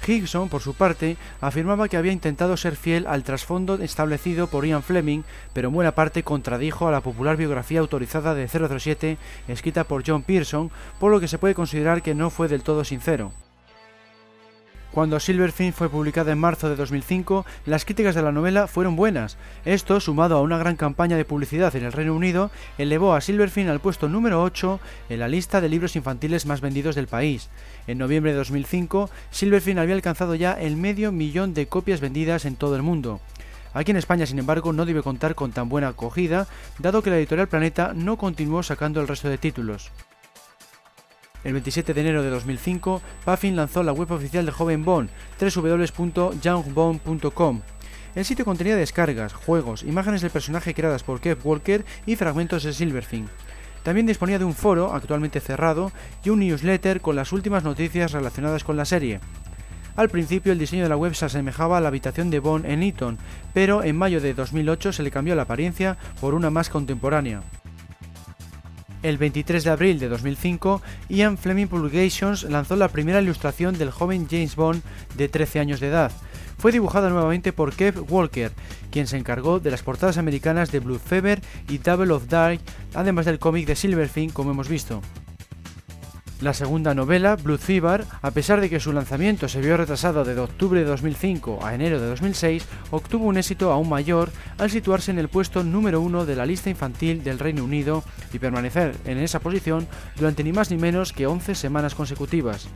Hickson, 0.07 0.49
por 0.49 0.63
su 0.63 0.75
parte, 0.75 1.17
afirmaba 1.41 1.89
que 1.89 1.97
había 1.97 2.13
intentado 2.13 2.57
ser 2.57 2.77
fiel 2.77 3.07
al 3.09 3.25
trasfondo 3.25 3.75
establecido 3.83 4.47
por 4.47 4.65
Ian 4.65 4.83
Fleming, 4.85 5.23
pero 5.53 5.69
en 5.69 5.75
buena 5.75 5.95
parte 5.95 6.23
contradijo 6.23 6.87
a 6.87 6.93
la 6.93 7.01
popular 7.01 7.37
biografía 7.37 7.81
autorizada 7.81 8.35
de 8.35 8.49
007 8.49 9.19
escrita 9.49 9.85
por 9.85 10.05
John 10.07 10.23
Pearson, 10.23 10.71
por 11.01 11.11
lo 11.11 11.19
que 11.21 11.29
se 11.29 11.39
puede 11.39 11.55
considerar 11.55 12.01
que 12.01 12.15
no 12.15 12.31
fue 12.31 12.49
del 12.49 12.63
todo 12.63 12.85
sincero. 12.85 13.33
Cuando 14.93 15.21
Silverfin 15.21 15.73
fue 15.73 15.89
publicada 15.89 16.33
en 16.33 16.39
marzo 16.39 16.69
de 16.69 16.75
2005, 16.75 17.47
las 17.65 17.85
críticas 17.85 18.17
de 18.17 18.23
la 18.23 18.33
novela 18.33 18.67
fueron 18.67 18.97
buenas. 18.97 19.37
Esto, 19.65 20.01
sumado 20.01 20.37
a 20.37 20.43
una 20.43 20.59
gran 20.59 20.75
campaña 20.75 21.17
de 21.17 21.25
publicidad 21.25 21.75
en 21.77 21.85
el 21.85 21.93
Reino 21.93 22.13
Unido, 22.13 22.51
elevó 22.77 23.15
a 23.15 23.21
Silverfin 23.21 23.69
al 23.69 23.79
puesto 23.79 24.09
número 24.09 24.43
8 24.43 24.81
en 25.11 25.21
la 25.21 25.29
lista 25.29 25.61
de 25.61 25.69
libros 25.69 25.95
infantiles 25.95 26.45
más 26.45 26.61
vendidos 26.61 26.97
del 26.97 27.07
país. 27.07 27.51
En 27.87 27.99
noviembre 27.99 28.33
de 28.33 28.39
2005, 28.39 29.11
Silverfin 29.31 29.79
había 29.79 29.95
alcanzado 29.95 30.35
ya 30.35 30.55
el 30.55 30.77
medio 30.77 31.13
millón 31.13 31.55
de 31.55 31.69
copias 31.69 32.01
vendidas 32.01 32.45
en 32.45 32.57
todo 32.57 32.75
el 32.75 32.83
mundo. 32.83 33.21
Aquí 33.73 33.93
en 33.93 33.97
España, 33.97 34.27
sin 34.27 34.41
embargo, 34.41 34.73
no 34.73 34.87
debe 34.87 35.05
contar 35.05 35.37
con 35.37 35.53
tan 35.53 35.69
buena 35.69 35.89
acogida, 35.89 36.49
dado 36.81 37.01
que 37.03 37.11
la 37.11 37.19
editorial 37.19 37.47
Planeta 37.47 37.93
no 37.95 38.17
continuó 38.17 38.65
sacando 38.65 39.01
el 39.01 39.07
resto 39.07 39.29
de 39.29 39.39
títulos. 39.39 39.93
El 41.43 41.55
27 41.55 41.95
de 41.95 42.01
enero 42.01 42.23
de 42.23 42.29
2005, 42.31 43.03
Puffin 43.25 43.57
lanzó 43.57 43.83
la 43.83 43.93
web 43.93 44.13
oficial 44.13 44.45
de 44.45 44.53
Joven 44.53 44.85
Bond, 44.85 45.09
www.youngbond.com. 45.41 47.63
El 48.15 48.25
sitio 48.25 48.45
contenía 48.45 48.77
descargas, 48.77 49.33
juegos, 49.33 49.83
imágenes 49.85 50.21
del 50.21 50.31
personaje 50.31 50.75
creadas 50.75 51.03
por 51.03 51.21
Kev 51.21 51.39
Walker 51.45 51.85
y 52.07 52.17
fragmentos 52.17 52.65
de 52.65 52.73
Silverfin. 52.73 53.29
También 53.83 54.07
disponía 54.07 54.39
de 54.39 54.45
un 54.45 54.55
foro, 54.55 54.93
actualmente 54.93 55.41
cerrado, 55.41 55.93
y 56.25 56.31
un 56.31 56.41
newsletter 56.41 57.01
con 57.01 57.17
las 57.17 57.33
últimas 57.33 57.65
noticias 57.65 58.13
relacionadas 58.13 58.65
con 58.65 58.77
la 58.77 58.85
serie. 58.85 59.21
Al 59.97 60.09
principio 60.09 60.53
el 60.53 60.59
diseño 60.59 60.83
de 60.83 60.89
la 60.89 60.97
web 60.97 61.15
se 61.15 61.25
asemejaba 61.25 61.79
a 61.79 61.81
la 61.81 61.89
habitación 61.89 62.31
de 62.31 62.41
Bond 62.41 62.67
en 62.67 62.83
Eton, 62.83 63.19
pero 63.55 63.83
en 63.83 63.97
mayo 63.97 64.21
de 64.21 64.35
2008 64.35 64.93
se 64.93 65.03
le 65.03 65.11
cambió 65.11 65.35
la 65.35 65.43
apariencia 65.43 65.97
por 66.21 66.35
una 66.35 66.51
más 66.51 66.69
contemporánea. 66.69 67.43
El 69.03 69.17
23 69.17 69.65
de 69.65 69.71
abril 69.71 69.99
de 69.99 70.09
2005, 70.09 70.83
Ian 71.09 71.39
Fleming 71.39 71.69
Publications 71.69 72.43
lanzó 72.45 72.77
la 72.77 72.89
primera 72.89 73.23
ilustración 73.23 73.79
del 73.79 73.91
joven 73.91 74.27
James 74.31 74.57
Bond 74.57 74.83
de 75.17 75.29
13 75.29 75.61
años 75.61 75.81
de 75.81 75.89
edad. 75.89 76.13
Fue 76.59 76.73
dibujada 76.73 77.09
nuevamente 77.09 77.55
por 77.55 77.73
Kev 77.73 78.05
Walker, 78.13 78.53
quien 78.91 79.07
se 79.07 79.17
encargó 79.17 79.59
de 79.59 79.71
las 79.71 79.83
portadas 79.83 80.19
americanas 80.19 80.71
de 80.71 80.81
Blue 80.81 80.99
Fever 80.99 81.41
y 81.69 81.79
Double 81.79 82.13
of 82.13 82.29
Dark, 82.29 82.61
además 82.93 83.25
del 83.25 83.39
cómic 83.39 83.67
de 83.67 83.77
Silverfin, 83.77 84.29
como 84.29 84.51
hemos 84.51 84.69
visto. 84.69 85.01
La 86.41 86.55
segunda 86.55 86.95
novela, 86.95 87.37
Blood 87.37 87.59
Fever, 87.59 88.07
a 88.23 88.31
pesar 88.31 88.63
de 88.63 88.71
que 88.71 88.81
su 88.81 88.95
lanzamiento 88.95 89.47
se 89.47 89.61
vio 89.61 89.77
retrasado 89.77 90.25
desde 90.25 90.41
octubre 90.41 90.81
de 90.81 90.87
2005 90.87 91.59
a 91.63 91.75
enero 91.75 92.01
de 92.01 92.07
2006, 92.07 92.65
obtuvo 92.91 93.27
un 93.27 93.37
éxito 93.37 93.71
aún 93.71 93.91
mayor 93.91 94.31
al 94.57 94.71
situarse 94.71 95.11
en 95.11 95.19
el 95.19 95.29
puesto 95.29 95.63
número 95.65 96.01
uno 96.01 96.25
de 96.25 96.37
la 96.37 96.47
lista 96.47 96.71
infantil 96.71 97.23
del 97.23 97.39
Reino 97.39 97.63
Unido 97.63 98.03
y 98.33 98.39
permanecer 98.39 98.97
en 99.05 99.19
esa 99.19 99.41
posición 99.41 99.87
durante 100.17 100.43
ni 100.43 100.53
más 100.53 100.71
ni 100.71 100.79
menos 100.79 101.13
que 101.13 101.27
11 101.27 101.55
semanas 101.55 101.95
consecutivas. 101.95 102.69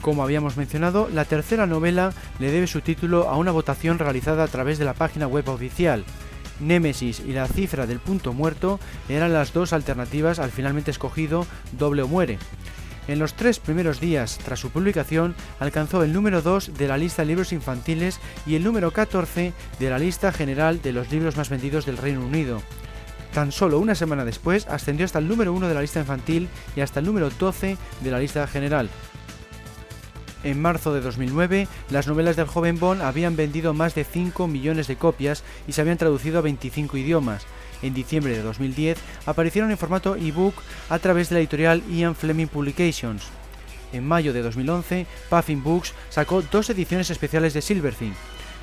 Como 0.00 0.22
habíamos 0.22 0.56
mencionado, 0.56 1.08
la 1.12 1.24
tercera 1.24 1.66
novela 1.66 2.12
le 2.38 2.52
debe 2.52 2.68
su 2.68 2.82
título 2.82 3.28
a 3.28 3.36
una 3.36 3.50
votación 3.50 3.98
realizada 3.98 4.44
a 4.44 4.48
través 4.48 4.78
de 4.78 4.84
la 4.84 4.94
página 4.94 5.26
web 5.26 5.48
oficial, 5.48 6.04
Némesis 6.60 7.20
y 7.20 7.32
la 7.32 7.46
cifra 7.46 7.86
del 7.86 8.00
punto 8.00 8.32
muerto 8.32 8.80
eran 9.08 9.32
las 9.32 9.52
dos 9.52 9.72
alternativas 9.72 10.38
al 10.38 10.50
finalmente 10.50 10.90
escogido 10.90 11.46
Doble 11.78 12.02
o 12.02 12.08
Muere. 12.08 12.38
En 13.08 13.18
los 13.18 13.34
tres 13.34 13.58
primeros 13.58 14.00
días 14.00 14.38
tras 14.44 14.60
su 14.60 14.70
publicación 14.70 15.34
alcanzó 15.60 16.04
el 16.04 16.12
número 16.12 16.42
2 16.42 16.74
de 16.74 16.88
la 16.88 16.98
lista 16.98 17.22
de 17.22 17.28
libros 17.28 17.52
infantiles 17.52 18.20
y 18.46 18.54
el 18.54 18.62
número 18.64 18.90
14 18.90 19.54
de 19.78 19.90
la 19.90 19.98
lista 19.98 20.30
general 20.30 20.82
de 20.82 20.92
los 20.92 21.10
libros 21.10 21.36
más 21.36 21.48
vendidos 21.48 21.86
del 21.86 21.96
Reino 21.96 22.24
Unido. 22.24 22.60
Tan 23.32 23.50
solo 23.50 23.78
una 23.78 23.94
semana 23.94 24.26
después 24.26 24.66
ascendió 24.68 25.06
hasta 25.06 25.18
el 25.18 25.28
número 25.28 25.52
1 25.54 25.68
de 25.68 25.74
la 25.74 25.80
lista 25.80 26.00
infantil 26.00 26.48
y 26.76 26.80
hasta 26.80 27.00
el 27.00 27.06
número 27.06 27.30
12 27.30 27.78
de 28.00 28.10
la 28.10 28.18
lista 28.18 28.46
general. 28.46 28.90
En 30.44 30.60
marzo 30.60 30.94
de 30.94 31.00
2009, 31.00 31.66
las 31.90 32.06
novelas 32.06 32.36
del 32.36 32.46
joven 32.46 32.78
Bond 32.78 33.02
habían 33.02 33.34
vendido 33.34 33.74
más 33.74 33.94
de 33.94 34.04
5 34.04 34.46
millones 34.46 34.86
de 34.86 34.96
copias 34.96 35.42
y 35.66 35.72
se 35.72 35.80
habían 35.80 35.98
traducido 35.98 36.38
a 36.38 36.42
25 36.42 36.96
idiomas. 36.96 37.44
En 37.82 37.94
diciembre 37.94 38.36
de 38.36 38.42
2010 38.42 38.98
aparecieron 39.26 39.70
en 39.70 39.78
formato 39.78 40.14
ebook 40.16 40.54
a 40.88 40.98
través 40.98 41.28
de 41.28 41.34
la 41.34 41.40
editorial 41.40 41.82
Ian 41.90 42.14
Fleming 42.14 42.46
Publications. 42.46 43.24
En 43.92 44.06
mayo 44.06 44.32
de 44.32 44.42
2011, 44.42 45.06
Puffin 45.30 45.62
Books 45.62 45.94
sacó 46.10 46.42
dos 46.42 46.70
ediciones 46.70 47.10
especiales 47.10 47.54
de 47.54 47.62
Silverthing. 47.62 48.14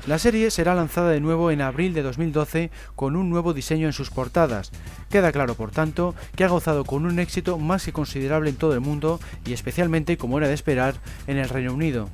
La 0.06 0.20
serie 0.20 0.52
será 0.52 0.76
lanzada 0.76 1.10
de 1.10 1.20
nuevo 1.20 1.50
en 1.50 1.60
abril 1.60 1.92
de 1.92 2.02
2012 2.02 2.70
con 2.94 3.16
un 3.16 3.28
nuevo 3.28 3.52
diseño 3.52 3.88
en 3.88 3.92
sus 3.92 4.10
portadas. 4.10 4.70
Queda 5.10 5.32
claro, 5.32 5.56
por 5.56 5.72
tanto, 5.72 6.14
que 6.36 6.44
ha 6.44 6.48
gozado 6.48 6.84
con 6.84 7.06
un 7.06 7.18
éxito 7.18 7.58
más 7.58 7.84
que 7.84 7.92
considerable 7.92 8.50
en 8.50 8.56
todo 8.56 8.72
el 8.74 8.80
mundo 8.80 9.18
y 9.44 9.52
especialmente, 9.52 10.16
como 10.16 10.38
era 10.38 10.46
de 10.46 10.54
esperar, 10.54 10.94
en 11.26 11.38
el 11.38 11.48
Reino 11.48 11.74
Unido. 11.74 12.08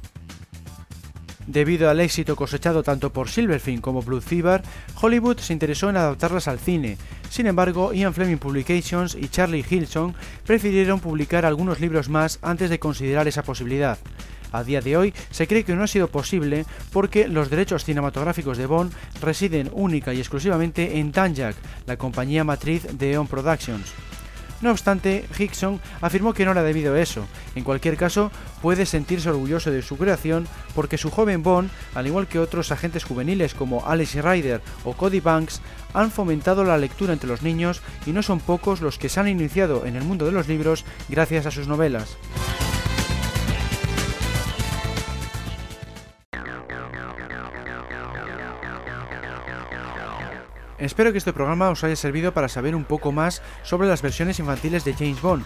Debido 1.47 1.91
al 1.91 2.01
éxito 2.01 2.35
cosechado 2.35 2.83
tanto 2.83 3.13
por 3.13 3.29
Silverfin 3.29 3.83
como 3.83 4.01
Blue 4.01 4.23
Fever, 4.23 4.63
Hollywood 4.99 5.39
se 5.39 5.53
interesó 5.53 5.91
en 5.91 5.99
adaptarlas 5.99 6.49
al 6.49 6.61
cine. 6.61 6.97
Sin 7.29 7.47
embargo, 7.47 7.93
Ian 7.93 8.15
Fleming 8.15 8.39
Publications 8.39 9.15
y 9.17 9.29
Charlie 9.29 9.67
Hilson 9.69 10.15
prefirieron 10.47 11.01
publicar 11.01 11.45
algunos 11.45 11.79
libros 11.81 12.09
más 12.09 12.39
antes 12.41 12.71
de 12.71 12.79
considerar 12.79 13.29
esa 13.29 13.43
posibilidad. 13.43 13.99
A 14.53 14.65
día 14.65 14.81
de 14.81 14.97
hoy 14.97 15.15
se 15.31 15.47
cree 15.47 15.65
que 15.65 15.75
no 15.75 15.83
ha 15.83 15.89
sido 15.89 16.09
posible 16.09 16.67
porque 16.93 17.27
los 17.27 17.51
derechos 17.51 17.85
cinematográficos 17.85 18.59
de 18.59 18.67
Bond 18.67 18.93
residen 19.21 19.71
única 19.73 20.13
y 20.13 20.19
exclusivamente 20.19 20.99
en 20.99 21.13
Tanjak, 21.13 21.57
la 21.87 21.97
compañía 21.97 22.45
matriz 22.45 22.87
de 22.99 23.13
Eon 23.13 23.27
Productions. 23.27 23.93
No 24.63 24.71
obstante, 24.71 25.25
Hickson 25.37 25.81
afirmó 26.01 26.33
que 26.33 26.45
no 26.45 26.53
era 26.53 26.63
debido 26.63 26.95
a 26.95 27.01
eso. 27.01 27.27
En 27.57 27.65
cualquier 27.65 27.97
caso, 27.97 28.31
puede 28.63 28.87
sentirse 28.87 29.29
orgulloso 29.29 29.73
de 29.73 29.83
su 29.83 29.99
creación 29.99 30.47
porque 30.77 30.99
su 30.99 31.11
joven 31.11 31.43
Bond, 31.43 31.69
al 31.97 32.07
igual 32.07 32.29
que 32.29 32.39
otros 32.39 32.71
agentes 32.71 33.03
juveniles 33.03 33.55
como 33.55 33.85
Alice 33.87 34.23
Ryder 34.23 34.63
o 34.85 34.93
Cody 34.93 35.19
Banks, 35.19 35.61
han 35.95 36.13
fomentado 36.13 36.63
la 36.63 36.79
lectura 36.79 37.13
entre 37.13 37.29
los 37.29 37.43
niños 37.43 37.83
y 38.07 38.13
no 38.13 38.23
son 38.23 38.39
pocos 38.39 38.81
los 38.81 38.99
que 38.99 39.09
se 39.09 39.19
han 39.19 39.29
iniciado 39.29 39.85
en 39.85 39.97
el 39.97 40.05
mundo 40.05 40.27
de 40.27 40.33
los 40.33 40.47
libros 40.47 40.85
gracias 41.09 41.45
a 41.47 41.51
sus 41.51 41.67
novelas. 41.67 42.17
Espero 50.83 51.13
que 51.13 51.19
este 51.19 51.33
programa 51.33 51.71
os 51.71 51.85
haya 51.85 51.95
servido 51.95 52.35
para 52.35 52.49
saber 52.49 52.75
un 52.75 52.83
poco 52.83 53.13
más 53.13 53.41
sobre 53.63 53.87
las 53.87 54.03
versiones 54.03 54.41
infantiles 54.41 54.85
de 54.85 54.95
James 54.95 55.23
Bond. 55.23 55.45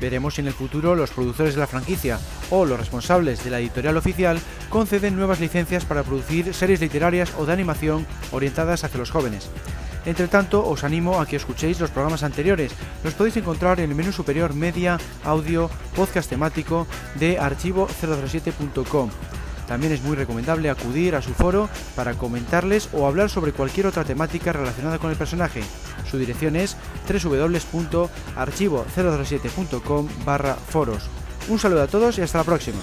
Veremos 0.00 0.34
si 0.34 0.40
en 0.40 0.48
el 0.48 0.54
futuro 0.54 0.96
los 0.96 1.12
productores 1.12 1.54
de 1.54 1.60
la 1.60 1.68
franquicia 1.68 2.18
o 2.50 2.64
los 2.64 2.80
responsables 2.80 3.44
de 3.44 3.50
la 3.50 3.60
editorial 3.60 3.96
oficial 3.96 4.40
conceden 4.70 5.14
nuevas 5.14 5.38
licencias 5.38 5.84
para 5.84 6.02
producir 6.02 6.52
series 6.52 6.80
literarias 6.80 7.32
o 7.38 7.46
de 7.46 7.52
animación 7.52 8.04
orientadas 8.32 8.82
hacia 8.82 8.98
los 8.98 9.12
jóvenes. 9.12 9.50
Entre 10.04 10.26
tanto, 10.26 10.68
os 10.68 10.82
animo 10.82 11.20
a 11.20 11.26
que 11.26 11.36
escuchéis 11.36 11.78
los 11.78 11.92
programas 11.92 12.24
anteriores. 12.24 12.72
Los 13.04 13.14
podéis 13.14 13.36
encontrar 13.36 13.78
en 13.78 13.90
el 13.90 13.96
menú 13.96 14.10
superior 14.10 14.52
Media, 14.52 14.98
Audio, 15.22 15.70
Podcast 15.94 16.28
temático 16.28 16.88
de 17.20 17.38
archivo007.com. 17.38 19.10
También 19.72 19.94
es 19.94 20.02
muy 20.02 20.16
recomendable 20.16 20.68
acudir 20.68 21.14
a 21.14 21.22
su 21.22 21.32
foro 21.32 21.70
para 21.96 22.12
comentarles 22.12 22.90
o 22.92 23.06
hablar 23.06 23.30
sobre 23.30 23.52
cualquier 23.52 23.86
otra 23.86 24.04
temática 24.04 24.52
relacionada 24.52 24.98
con 24.98 25.10
el 25.10 25.16
personaje. 25.16 25.62
Su 26.10 26.18
dirección 26.18 26.56
es 26.56 26.76
www.archivo007.com 27.08 30.08
barra 30.26 30.56
foros. 30.56 31.04
Un 31.48 31.58
saludo 31.58 31.84
a 31.84 31.86
todos 31.86 32.18
y 32.18 32.20
hasta 32.20 32.36
la 32.36 32.44
próxima. 32.44 32.80